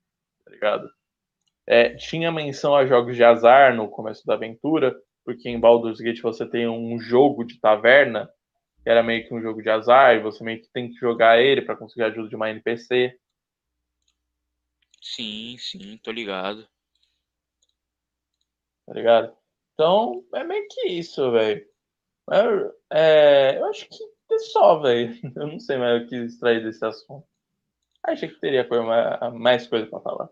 tá 0.45 0.51
ligado? 0.51 0.89
É, 1.65 1.95
tinha 1.95 2.31
menção 2.31 2.75
a 2.75 2.85
jogos 2.85 3.15
de 3.15 3.23
azar 3.23 3.73
no 3.75 3.89
começo 3.89 4.25
da 4.25 4.33
aventura, 4.33 4.95
porque 5.25 5.49
em 5.49 5.59
Baldur's 5.59 5.99
Gate 5.99 6.21
você 6.21 6.45
tem 6.45 6.67
um 6.67 6.99
jogo 6.99 7.45
de 7.45 7.59
taverna, 7.59 8.29
que 8.83 8.89
era 8.89 9.01
meio 9.01 9.25
que 9.25 9.33
um 9.33 9.41
jogo 9.41 9.61
de 9.61 9.69
azar, 9.69 10.15
e 10.15 10.19
você 10.19 10.43
meio 10.43 10.61
que 10.61 10.69
tem 10.73 10.89
que 10.89 10.99
jogar 10.99 11.39
ele 11.39 11.61
para 11.61 11.77
conseguir 11.77 12.03
ajuda 12.03 12.27
de 12.27 12.35
uma 12.35 12.49
NPC. 12.49 13.17
Sim, 15.01 15.57
sim, 15.57 15.97
tô 16.03 16.11
ligado. 16.11 16.67
Tá 18.85 18.93
ligado? 18.93 19.35
Então, 19.73 20.23
é 20.33 20.43
meio 20.43 20.67
que 20.69 20.87
isso, 20.87 21.31
velho. 21.31 21.65
É, 22.91 23.57
eu 23.57 23.65
acho 23.65 23.87
que 23.89 24.13
só, 24.39 24.79
velho. 24.79 25.13
Eu 25.35 25.47
não 25.47 25.59
sei 25.59 25.77
mais 25.77 26.03
o 26.03 26.07
que 26.07 26.15
extrair 26.15 26.63
desse 26.63 26.83
assunto. 26.85 27.25
Achei 28.03 28.27
que 28.27 28.39
teria 28.39 28.67
coisa, 28.67 28.83
mais 29.31 29.67
coisa 29.67 29.87
para 29.87 30.01
falar. 30.01 30.29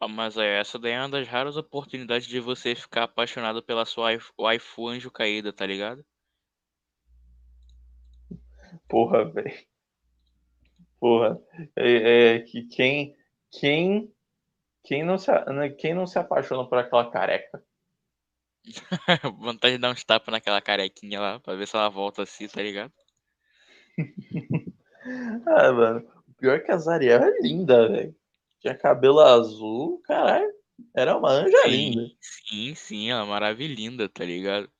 Oh, 0.00 0.08
mas 0.08 0.36
é, 0.36 0.58
essa 0.58 0.78
daí 0.78 0.92
é 0.92 1.00
uma 1.00 1.08
das 1.08 1.26
raras 1.26 1.56
oportunidades 1.56 2.26
de 2.26 2.38
você 2.38 2.74
ficar 2.74 3.04
apaixonado 3.04 3.62
pela 3.62 3.84
sua 3.84 4.10
waifu 4.38 4.88
anjo 4.88 5.10
caída, 5.10 5.52
tá 5.52 5.66
ligado? 5.66 6.04
Porra, 8.88 9.24
velho. 9.24 9.66
Porra. 11.00 11.40
É, 11.74 12.34
é, 12.34 12.40
que 12.40 12.64
quem, 12.64 13.16
quem, 13.50 14.12
quem, 14.86 15.04
não 15.04 15.18
se, 15.18 15.30
né, 15.52 15.68
quem 15.70 15.92
não 15.92 16.06
se 16.06 16.16
apaixona 16.18 16.66
por 16.66 16.78
aquela 16.78 17.10
careca? 17.10 17.62
Vontade 19.38 19.74
de 19.74 19.80
dar 19.80 19.90
uns 19.90 20.04
tapas 20.04 20.32
naquela 20.32 20.60
carequinha 20.60 21.20
lá, 21.20 21.40
pra 21.40 21.56
ver 21.56 21.66
se 21.66 21.76
ela 21.76 21.88
volta 21.88 22.22
assim, 22.22 22.46
tá 22.46 22.62
ligado? 22.62 22.92
ah, 25.46 25.72
mano. 25.72 26.08
O 26.28 26.34
pior 26.34 26.56
é 26.56 26.60
que 26.60 26.70
a 26.70 26.78
Zariel 26.78 27.22
é 27.22 27.40
linda, 27.40 27.88
velho. 27.88 28.14
Tinha 28.60 28.76
cabelo 28.76 29.20
azul, 29.20 30.00
caralho. 30.04 30.52
Era 30.94 31.16
uma 31.16 31.30
anja 31.30 31.62
sim, 31.62 31.68
linda. 31.68 32.10
Sim, 32.20 32.74
sim, 32.74 33.10
ela 33.10 33.22
é 33.22 33.26
maravilhosa, 33.26 34.08
tá 34.08 34.24
ligado? 34.24 34.70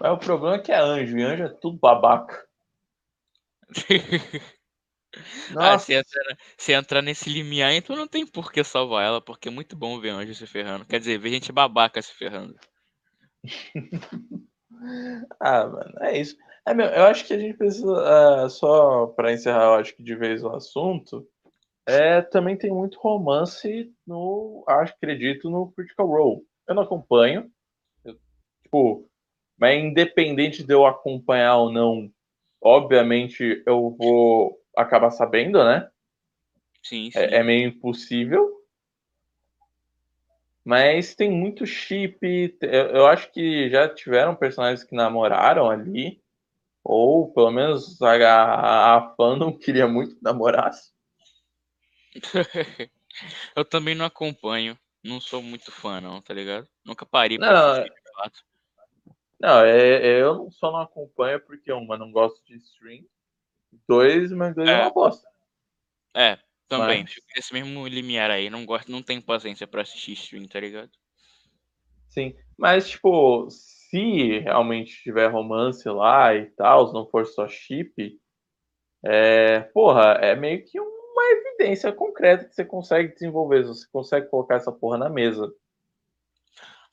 Mas 0.00 0.12
o 0.12 0.18
problema 0.18 0.56
é 0.56 0.58
que 0.58 0.72
é 0.72 0.78
anjo, 0.78 1.16
e 1.16 1.22
anjo 1.22 1.44
é 1.44 1.48
tudo 1.48 1.78
babaca. 1.78 2.44
Nossa. 5.52 5.74
Ah, 5.74 5.78
se, 5.78 5.94
entrar, 5.94 6.38
se 6.56 6.72
entrar 6.72 7.02
nesse 7.02 7.30
limiar, 7.30 7.72
então 7.72 7.96
não 7.96 8.06
tem 8.06 8.26
por 8.26 8.52
que 8.52 8.62
salvar 8.62 9.04
ela, 9.04 9.20
porque 9.20 9.48
é 9.48 9.50
muito 9.50 9.76
bom 9.76 9.98
ver 10.00 10.10
anjo 10.10 10.34
se 10.34 10.46
ferrando. 10.46 10.84
Quer 10.84 10.98
dizer, 10.98 11.18
ver 11.18 11.30
gente 11.30 11.52
babaca 11.52 12.00
se 12.00 12.12
ferrando. 12.14 12.56
ah, 15.40 15.66
mano, 15.66 15.94
é 16.00 16.18
isso. 16.18 16.36
É, 16.66 16.74
meu, 16.74 16.86
eu 16.86 17.04
acho 17.04 17.24
que 17.24 17.32
a 17.32 17.38
gente 17.38 17.56
precisa, 17.56 17.86
uh, 17.86 18.50
só 18.50 19.06
para 19.08 19.32
encerrar, 19.32 19.64
eu 19.64 19.74
acho 19.74 19.94
que 19.94 20.02
de 20.02 20.16
vez 20.16 20.42
o 20.42 20.50
assunto, 20.50 21.26
é, 21.86 22.20
também 22.20 22.56
tem 22.56 22.70
muito 22.70 22.98
romance 22.98 23.92
no, 24.04 24.64
acho, 24.66 24.92
acredito, 24.94 25.48
no 25.48 25.70
Critical 25.72 26.08
Role. 26.08 26.42
Eu 26.68 26.74
não 26.74 26.82
acompanho, 26.82 27.48
eu, 28.04 28.18
tipo, 28.62 29.08
Mas 29.56 29.80
independente 29.80 30.64
de 30.64 30.74
eu 30.74 30.84
acompanhar 30.84 31.56
ou 31.58 31.72
não, 31.72 32.10
obviamente 32.60 33.62
eu 33.64 33.94
vou 33.96 34.60
acabar 34.76 35.10
sabendo, 35.10 35.64
né? 35.64 35.88
Sim, 36.82 37.10
sim. 37.10 37.18
É, 37.18 37.36
é 37.36 37.42
meio 37.42 37.68
impossível. 37.68 38.54
Mas 40.64 41.14
tem 41.14 41.30
muito 41.30 41.64
chip. 41.64 42.18
Eu, 42.60 42.86
eu, 42.88 43.06
acho 43.06 43.30
que 43.32 43.70
já 43.70 43.88
tiveram 43.88 44.34
personagens 44.34 44.84
que 44.84 44.94
namoraram 44.94 45.70
ali. 45.70 46.20
Ou 46.82 47.32
pelo 47.32 47.50
menos 47.50 48.00
a, 48.02 48.12
a, 48.12 48.96
a 48.96 49.14
fã 49.14 49.36
não 49.36 49.56
queria 49.56 49.88
muito 49.88 50.16
que 50.16 50.22
namorasse. 50.22 50.92
eu 53.56 53.64
também 53.64 53.94
não 53.94 54.04
acompanho. 54.04 54.78
Não 55.04 55.20
sou 55.20 55.40
muito 55.40 55.70
fã, 55.70 56.00
não, 56.00 56.20
tá 56.20 56.34
ligado? 56.34 56.68
Nunca 56.84 57.06
parei 57.06 57.38
pra 57.38 57.52
não, 57.52 57.70
assistir, 57.70 57.94
de 57.94 58.12
fato. 58.12 58.44
Não, 59.38 59.60
é, 59.60 59.78
é, 59.78 60.22
eu 60.22 60.50
só 60.50 60.72
não 60.72 60.80
acompanho 60.80 61.40
porque, 61.40 61.70
uma, 61.70 61.96
não 61.96 62.10
gosto 62.10 62.44
de 62.44 62.56
stream. 62.56 63.04
Dois, 63.88 64.30
mas 64.32 64.54
dois 64.54 64.68
é, 64.68 64.72
é 64.72 64.80
uma 64.82 64.90
bosta. 64.90 65.28
É, 66.14 66.38
também. 66.68 67.02
Mas... 67.02 67.14
Nesse 67.34 67.52
mesmo 67.52 67.86
limiar 67.86 68.30
aí. 68.30 68.50
Não 68.50 68.64
gosto, 68.64 68.90
não 68.90 69.02
tenho 69.02 69.22
paciência 69.22 69.66
pra 69.66 69.82
assistir 69.82 70.12
stream, 70.12 70.46
tá 70.46 70.60
ligado? 70.60 70.90
Sim. 72.08 72.34
Mas, 72.56 72.88
tipo, 72.88 73.48
se 73.50 74.38
realmente 74.38 75.02
tiver 75.02 75.28
romance 75.28 75.86
lá 75.88 76.34
e 76.34 76.46
tal, 76.46 76.92
não 76.92 77.06
for 77.06 77.26
só 77.26 77.46
chip, 77.46 78.18
é, 79.04 79.60
porra, 79.60 80.18
é 80.22 80.34
meio 80.34 80.64
que 80.64 80.80
uma 80.80 81.22
evidência 81.30 81.92
concreta 81.92 82.44
que 82.44 82.54
você 82.54 82.64
consegue 82.64 83.12
desenvolver, 83.12 83.64
você 83.64 83.86
consegue 83.92 84.28
colocar 84.28 84.56
essa 84.56 84.72
porra 84.72 84.98
na 84.98 85.10
mesa. 85.10 85.52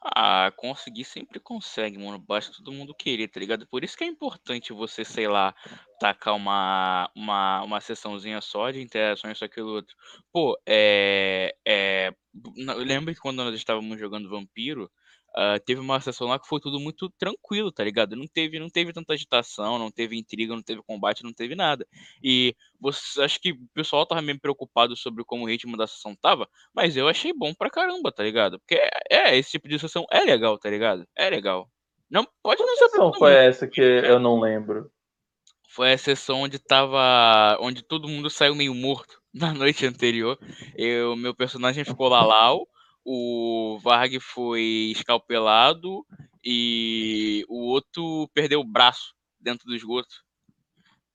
Ah, 0.06 0.52
conseguir 0.58 1.06
sempre 1.06 1.40
consegue, 1.40 1.98
mano. 1.98 2.20
Basta 2.20 2.52
todo 2.54 2.74
mundo 2.74 2.94
querer, 2.94 3.30
tá 3.30 3.40
ligado? 3.40 3.66
Por 3.68 3.84
isso 3.84 3.98
que 3.98 4.04
é 4.04 4.08
importante 4.08 4.74
você, 4.74 5.06
sei 5.06 5.28
lá, 5.28 5.56
tacar 6.00 6.36
uma, 6.36 7.10
uma, 7.16 7.64
uma 7.64 7.82
sessãozinha 7.82 8.42
só 8.42 8.70
de 8.70 8.82
interações, 8.82 9.38
só 9.38 9.46
aquilo 9.46 9.70
outro. 9.70 9.96
Pô, 10.32 10.60
é, 10.68 11.56
é. 11.66 12.14
Lembra 12.86 13.14
que 13.14 13.20
quando 13.22 13.38
nós 13.38 13.56
estávamos 13.56 13.98
jogando 14.00 14.30
Vampiro, 14.30 14.92
Uh, 15.36 15.60
teve 15.66 15.82
uma 15.82 16.00
sessão 16.00 16.28
lá 16.28 16.38
que 16.38 16.48
foi 16.48 16.60
tudo 16.60 16.80
muito 16.80 17.10
tranquilo, 17.18 17.72
tá 17.72 17.84
ligado? 17.84 18.16
Não 18.16 18.28
teve, 18.28 18.60
não 18.60 18.70
teve 18.70 18.94
tanta 18.94 19.14
agitação, 19.14 19.80
não 19.80 19.90
teve 19.90 20.16
intriga, 20.16 20.54
não 20.54 20.62
teve 20.62 20.84
combate, 20.84 21.24
não 21.24 21.34
teve 21.34 21.56
nada. 21.56 21.88
E 22.24 22.56
você, 22.80 23.22
acho 23.24 23.40
que 23.40 23.52
o 23.52 23.68
pessoal 23.74 24.06
tava 24.06 24.22
meio 24.22 24.40
preocupado 24.40 24.96
sobre 24.96 25.24
como 25.24 25.44
o 25.44 25.48
ritmo 25.48 25.76
da 25.76 25.88
sessão 25.88 26.16
tava, 26.16 26.48
mas 26.74 26.96
eu 26.96 27.08
achei 27.08 27.34
bom 27.34 27.52
pra 27.54 27.70
caramba, 27.70 28.12
tá 28.12 28.24
ligado? 28.24 28.60
Porque 28.60 28.76
é, 28.76 28.92
é 29.10 29.38
esse 29.38 29.52
tipo 29.52 29.68
de 29.68 29.80
sessão 29.80 30.06
é 30.12 30.20
legal, 30.20 30.58
tá 30.60 30.70
ligado? 30.70 31.04
É 31.18 31.28
legal. 31.30 31.68
Não 32.12 32.28
pode 32.44 32.62
não 32.62 32.78
ser. 32.78 32.90
sessão 32.90 33.14
foi 33.14 33.34
essa 33.34 33.68
que 33.68 33.82
eu 33.82 34.20
não 34.20 34.40
lembro? 34.40 34.92
Foi 35.68 35.94
a 35.94 35.98
sessão 35.98 36.42
onde 36.42 36.60
tava, 36.60 37.58
onde 37.60 37.82
todo 37.82 38.08
mundo 38.08 38.30
saiu 38.30 38.54
meio 38.54 38.76
morto 38.76 39.20
na 39.34 39.52
noite 39.52 39.84
anterior. 39.88 40.38
Eu, 40.76 41.16
meu 41.16 41.34
personagem 41.34 41.84
ficou 41.84 42.08
lá, 42.08 42.24
Lau 42.24 42.68
o 43.06 43.80
Varg 43.82 44.20
foi 44.20 44.92
escalpelado 44.92 46.06
e 46.44 47.46
o 47.50 47.68
outro 47.68 48.30
perdeu 48.34 48.60
o 48.60 48.68
braço 48.68 49.14
dentro 49.40 49.68
do 49.68 49.76
esgoto. 49.76 50.24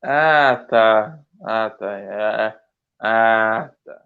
Ah, 0.02 0.66
tá. 0.68 1.24
Ah, 1.42 1.70
tá. 1.70 1.98
É, 1.98 2.60
ah, 3.00 3.70
tá. 3.84 4.04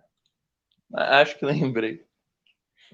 Acho 0.95 1.38
que 1.38 1.45
lembrei. 1.45 2.05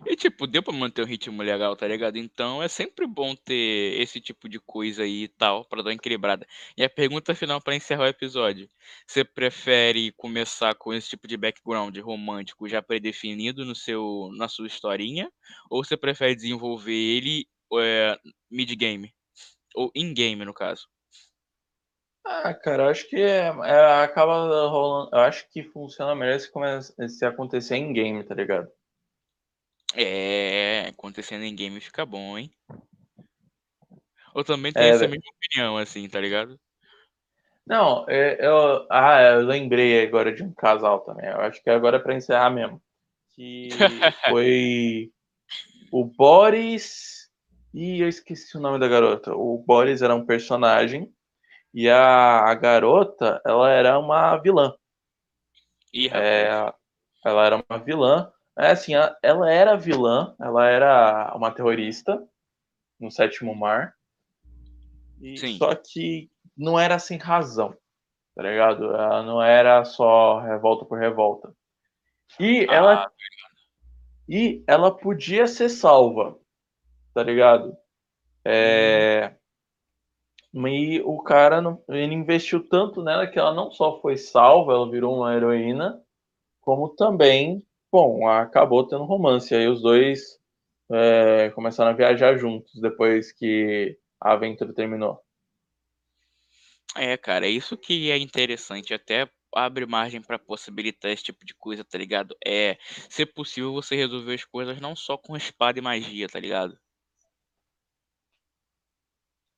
E, 0.07 0.17
tipo, 0.17 0.47
deu 0.47 0.63
pra 0.63 0.73
manter 0.73 1.03
um 1.03 1.07
ritmo 1.07 1.43
legal, 1.43 1.77
tá 1.77 1.87
ligado? 1.87 2.17
Então 2.17 2.63
é 2.63 2.69
sempre 2.69 3.07
bom 3.07 3.35
ter 3.35 4.01
esse 4.01 4.21
tipo 4.21 4.49
de 4.49 4.59
coisa 4.61 5.03
aí 5.03 5.25
e 5.25 5.29
tal, 5.29 5.65
pra 5.65 5.83
dar 5.83 5.91
uma 5.91 5.95
equilibrada. 5.95 6.47
E 6.77 6.85
a 6.85 6.91
pergunta 6.91 7.35
final 7.35 7.61
para 7.61 7.75
encerrar 7.75 8.05
o 8.05 8.09
episódio: 8.09 8.69
você 9.07 9.25
prefere 9.25 10.13
começar 10.13 10.75
com 10.75 10.93
esse 10.95 11.09
tipo 11.11 11.27
de 11.27 11.37
background 11.37 11.97
romântico 11.99 12.69
já 12.69 12.83
predefinido 12.83 13.65
no 13.65 13.75
seu, 13.75 14.31
na 14.37 14.49
sua 14.49 14.67
historinha? 14.67 15.31
Ou 15.71 15.85
você 15.85 15.97
prefere 15.97 16.35
desenvolver 16.35 16.93
ele 16.93 17.47
é, 17.75 18.19
mid-game? 18.51 19.13
Ou 19.75 19.91
in-game, 19.95 20.45
no 20.45 20.55
caso? 20.55 20.89
Ah, 22.25 22.53
cara, 22.53 22.91
acho 22.91 23.09
que 23.09 23.17
é, 23.17 23.47
é, 23.47 24.03
acaba 24.03 24.69
rolando. 24.69 25.11
Eu 25.13 25.21
acho 25.21 25.49
que 25.51 25.63
funciona 25.63 26.15
melhor 26.15 26.39
se, 26.39 26.51
começa, 26.51 27.09
se 27.09 27.25
acontecer 27.25 27.77
em 27.77 27.93
game, 27.93 28.23
tá 28.23 28.35
ligado? 28.35 28.71
É, 29.94 30.88
acontecendo 30.88 31.44
em 31.44 31.55
game 31.55 31.81
fica 31.81 32.05
bom, 32.05 32.37
hein? 32.37 32.51
Eu 34.35 34.44
também 34.44 34.72
tenho 34.72 34.87
é, 34.87 34.90
essa 34.90 35.09
mesma 35.09 35.31
opinião, 35.35 35.79
assim, 35.79 36.09
tá 36.09 36.20
ligado? 36.20 36.59
Não, 37.66 38.07
é, 38.09 38.38
eu, 38.46 38.87
ah, 38.90 39.20
eu 39.20 39.40
lembrei 39.46 40.07
agora 40.07 40.33
de 40.33 40.42
um 40.42 40.53
casal 40.53 41.01
também. 41.01 41.29
Eu 41.29 41.40
acho 41.40 41.62
que 41.62 41.68
agora 41.68 41.96
é 41.96 42.01
pra 42.01 42.14
encerrar 42.14 42.51
mesmo. 42.51 42.81
Que 43.35 43.68
foi 44.29 45.11
o 45.90 46.05
Boris. 46.05 47.29
e 47.74 48.01
eu 48.01 48.09
esqueci 48.09 48.57
o 48.57 48.61
nome 48.61 48.79
da 48.79 48.88
garota. 48.88 49.35
O 49.35 49.59
Boris 49.59 50.03
era 50.03 50.14
um 50.14 50.24
personagem 50.24 51.12
e 51.74 51.88
a, 51.88 52.40
a 52.48 52.55
garota, 52.55 53.40
ela 53.44 53.70
era 53.70 53.98
uma 53.98 54.37
vilã. 54.38 54.74
Ih, 55.92 56.09
é, 56.12 56.72
ela 57.24 57.46
era 57.46 57.64
uma 57.68 57.79
vilã 57.79 58.33
é 58.59 58.71
assim, 58.73 58.92
ela 59.23 59.51
era 59.51 59.77
vilã, 59.77 60.35
ela 60.40 60.66
era 60.66 61.33
uma 61.37 61.53
terrorista 61.53 62.23
no 62.99 63.11
sétimo 63.11 63.55
mar. 63.55 63.94
E 65.21 65.37
Sim. 65.37 65.57
Só 65.59 65.75
que 65.75 66.31
não 66.57 66.79
era 66.79 66.99
sem 66.99 67.18
razão, 67.18 67.77
tá 68.35 68.42
ligado? 68.42 68.85
Ela 68.94 69.23
não 69.23 69.42
era 69.42 69.85
só 69.85 70.40
revolta 70.40 70.85
por 70.85 70.99
revolta. 70.99 71.55
E 72.38 72.66
ah, 72.68 72.75
ela 72.75 73.12
e 74.29 74.62
ela 74.66 74.94
podia 74.94 75.47
ser 75.47 75.68
salva, 75.68 76.38
tá 77.14 77.23
ligado? 77.23 77.77
É, 78.44 79.35
e 80.55 81.01
o 81.03 81.23
cara 81.23 81.61
não, 81.61 81.83
ele 81.88 82.14
investiu 82.14 82.66
tanto 82.68 83.03
nela 83.03 83.27
que 83.27 83.38
ela 83.38 83.55
não 83.55 83.71
só 83.71 84.01
foi 84.01 84.16
salva, 84.16 84.73
ela 84.73 84.90
virou 84.90 85.16
uma 85.16 85.35
heroína, 85.35 86.03
como 86.61 86.88
também 86.90 87.64
Bom, 87.90 88.29
acabou 88.29 88.87
tendo 88.87 89.05
romance. 89.05 89.55
Aí 89.55 89.66
os 89.66 89.81
dois 89.81 90.38
é, 90.90 91.51
começaram 91.51 91.90
a 91.90 91.94
viajar 91.94 92.37
juntos 92.37 92.81
depois 92.81 93.33
que 93.33 93.98
a 94.20 94.33
aventura 94.33 94.74
terminou. 94.74 95.22
É, 96.96 97.16
cara, 97.16 97.46
é 97.46 97.51
isso 97.51 97.77
que 97.77 98.11
é 98.11 98.18
interessante. 98.18 98.92
Até 98.92 99.31
abre 99.55 99.87
margem 99.87 100.20
para 100.20 100.38
possibilitar 100.38 101.11
esse 101.11 101.24
tipo 101.24 101.44
de 101.44 101.55
coisa, 101.55 101.85
tá 101.85 101.96
ligado? 101.96 102.37
É, 102.44 102.77
ser 103.09 103.27
possível 103.27 103.72
você 103.72 103.96
resolver 103.96 104.35
as 104.35 104.44
coisas 104.44 104.81
não 104.81 104.94
só 104.94 105.16
com 105.16 105.37
espada 105.37 105.79
e 105.79 105.83
magia, 105.83 106.29
tá 106.29 106.38
ligado? 106.38 106.79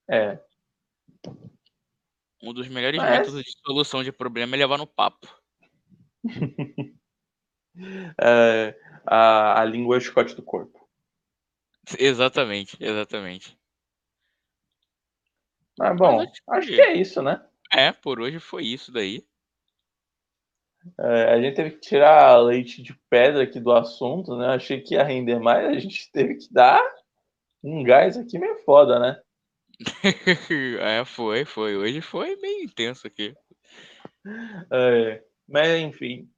É. 0.08 0.40
Um 2.42 2.52
dos 2.52 2.68
melhores 2.68 2.98
Mas... 2.98 3.10
métodos 3.10 3.42
de 3.42 3.52
solução 3.64 4.02
de 4.02 4.12
problema 4.12 4.56
é 4.56 4.58
levar 4.58 4.78
no 4.78 4.86
papo. 4.86 5.28
é, 8.20 8.76
a, 9.06 9.60
a 9.60 9.64
língua 9.64 9.96
é 9.96 9.98
o 9.98 10.00
chicote 10.00 10.34
do 10.34 10.42
corpo. 10.42 10.78
Exatamente, 11.98 12.76
exatamente. 12.80 13.58
Mas 15.78 15.96
bom, 15.96 16.20
acho, 16.20 16.42
acho 16.48 16.68
que... 16.68 16.74
que 16.74 16.82
é 16.82 16.94
isso, 16.94 17.22
né? 17.22 17.42
É, 17.72 17.92
por 17.92 18.20
hoje 18.20 18.38
foi 18.38 18.64
isso 18.64 18.92
daí. 18.92 19.24
É, 20.98 21.34
a 21.34 21.40
gente 21.40 21.54
teve 21.54 21.70
que 21.72 21.80
tirar 21.80 22.38
leite 22.38 22.82
de 22.82 22.94
pedra 23.08 23.42
aqui 23.42 23.60
do 23.60 23.72
assunto, 23.72 24.36
né? 24.36 24.48
Achei 24.48 24.80
que 24.80 24.94
ia 24.94 25.02
render 25.02 25.38
mais, 25.38 25.66
a 25.66 25.78
gente 25.78 26.10
teve 26.12 26.36
que 26.36 26.52
dar 26.52 26.82
um 27.62 27.82
gás 27.82 28.16
aqui 28.16 28.38
meio 28.38 28.56
foda, 28.64 28.98
né? 28.98 29.20
é, 30.80 31.04
foi, 31.04 31.44
foi. 31.44 31.76
Hoje 31.76 32.00
foi 32.00 32.36
meio 32.36 32.64
intenso 32.64 33.06
aqui. 33.06 33.34
É, 34.70 35.22
mas 35.48 35.80
enfim, 35.80 36.28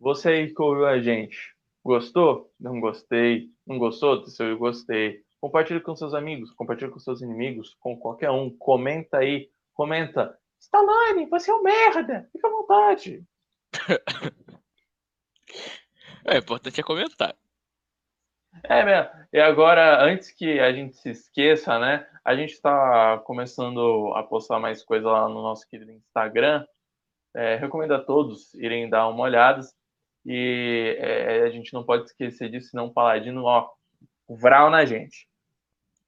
você 0.00 0.30
aí 0.30 0.54
que 0.54 0.62
ouviu 0.62 0.86
a 0.86 0.98
gente, 0.98 1.54
gostou? 1.84 2.50
Não 2.58 2.80
gostei. 2.80 3.50
Não 3.66 3.78
gostou? 3.78 4.24
Eu 4.38 4.58
gostei. 4.58 5.22
Compartilhe 5.40 5.80
com 5.80 5.94
seus 5.94 6.14
amigos, 6.14 6.52
compartilhe 6.52 6.90
com 6.90 6.98
seus 6.98 7.20
inimigos, 7.20 7.76
com 7.80 7.96
qualquer 7.96 8.30
um. 8.30 8.50
Comenta 8.50 9.18
aí, 9.18 9.50
comenta. 9.74 10.38
Stallone, 10.58 11.26
você 11.26 11.50
é 11.50 11.54
um 11.54 11.62
merda. 11.62 12.28
Fica 12.32 12.48
à 12.48 12.50
vontade. 12.50 13.24
é, 16.24 16.38
importante 16.38 16.80
é 16.80 16.82
comentar. 16.82 17.36
É 18.64 18.84
mesmo. 18.84 19.10
E 19.32 19.38
agora, 19.38 20.02
antes 20.02 20.32
que 20.32 20.58
a 20.58 20.72
gente 20.72 20.96
se 20.96 21.10
esqueça, 21.10 21.78
né? 21.78 22.06
A 22.24 22.34
gente 22.34 22.52
está 22.52 23.18
começando 23.18 24.12
a 24.14 24.22
postar 24.22 24.58
mais 24.58 24.82
coisa 24.82 25.08
lá 25.08 25.28
no 25.28 25.42
nosso 25.42 25.68
querido 25.68 25.92
Instagram. 25.92 26.66
É, 27.34 27.56
recomendo 27.56 27.94
a 27.94 28.02
todos 28.02 28.52
irem 28.54 28.90
dar 28.90 29.08
uma 29.08 29.22
olhada. 29.22 29.60
E 30.24 30.96
é, 30.98 31.42
a 31.42 31.50
gente 31.50 31.72
não 31.72 31.84
pode 31.84 32.04
esquecer 32.04 32.50
disso, 32.50 32.70
senão 32.70 32.86
o 32.86 32.92
Paladino, 32.92 33.44
ó, 33.44 33.70
vral 34.28 34.70
na 34.70 34.84
gente. 34.84 35.26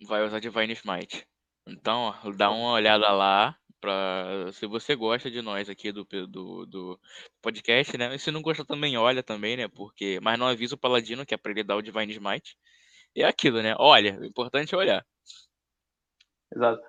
Vai 0.07 0.25
usar 0.25 0.41
Divine 0.41 0.73
Smite. 0.73 1.27
Então, 1.67 2.15
ó, 2.25 2.31
dá 2.33 2.51
uma 2.51 2.73
olhada 2.73 3.11
lá, 3.13 3.57
pra, 3.83 4.53
se 4.53 4.67
você 4.67 4.95
gosta 4.95 5.29
de 5.31 5.43
nós 5.43 5.69
aqui 5.69 5.91
do, 5.91 6.05
do, 6.05 6.67
do 6.67 7.01
podcast, 7.43 7.99
né? 7.99 8.15
E 8.15 8.19
se 8.19 8.31
não 8.31 8.41
gosta 8.41 8.65
também, 8.65 8.97
olha 8.97 9.23
também, 9.23 9.57
né? 9.57 9.69
Porque, 9.69 10.21
mas 10.23 10.39
não 10.39 10.47
avisa 10.47 10.77
o 10.77 10.79
Paladino, 10.79 11.27
que 11.27 11.35
é 11.35 11.37
pra 11.37 11.51
ele 11.51 11.65
dar 11.65 11.77
o 11.77 11.83
Divine 11.83 12.13
Smite. 12.13 12.57
E 13.15 13.23
é 13.23 13.27
aquilo, 13.27 13.61
né? 13.61 13.75
Olha, 13.79 14.19
o 14.21 14.25
importante 14.25 14.75
é 14.75 14.79
olhar. 14.79 15.05
Exato. 16.55 16.83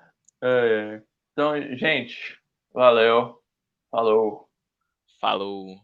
É, 0.44 1.02
então, 1.32 1.60
gente, 1.78 2.40
valeu. 2.72 3.42
Falou. 3.90 4.48
Falou. 5.20 5.83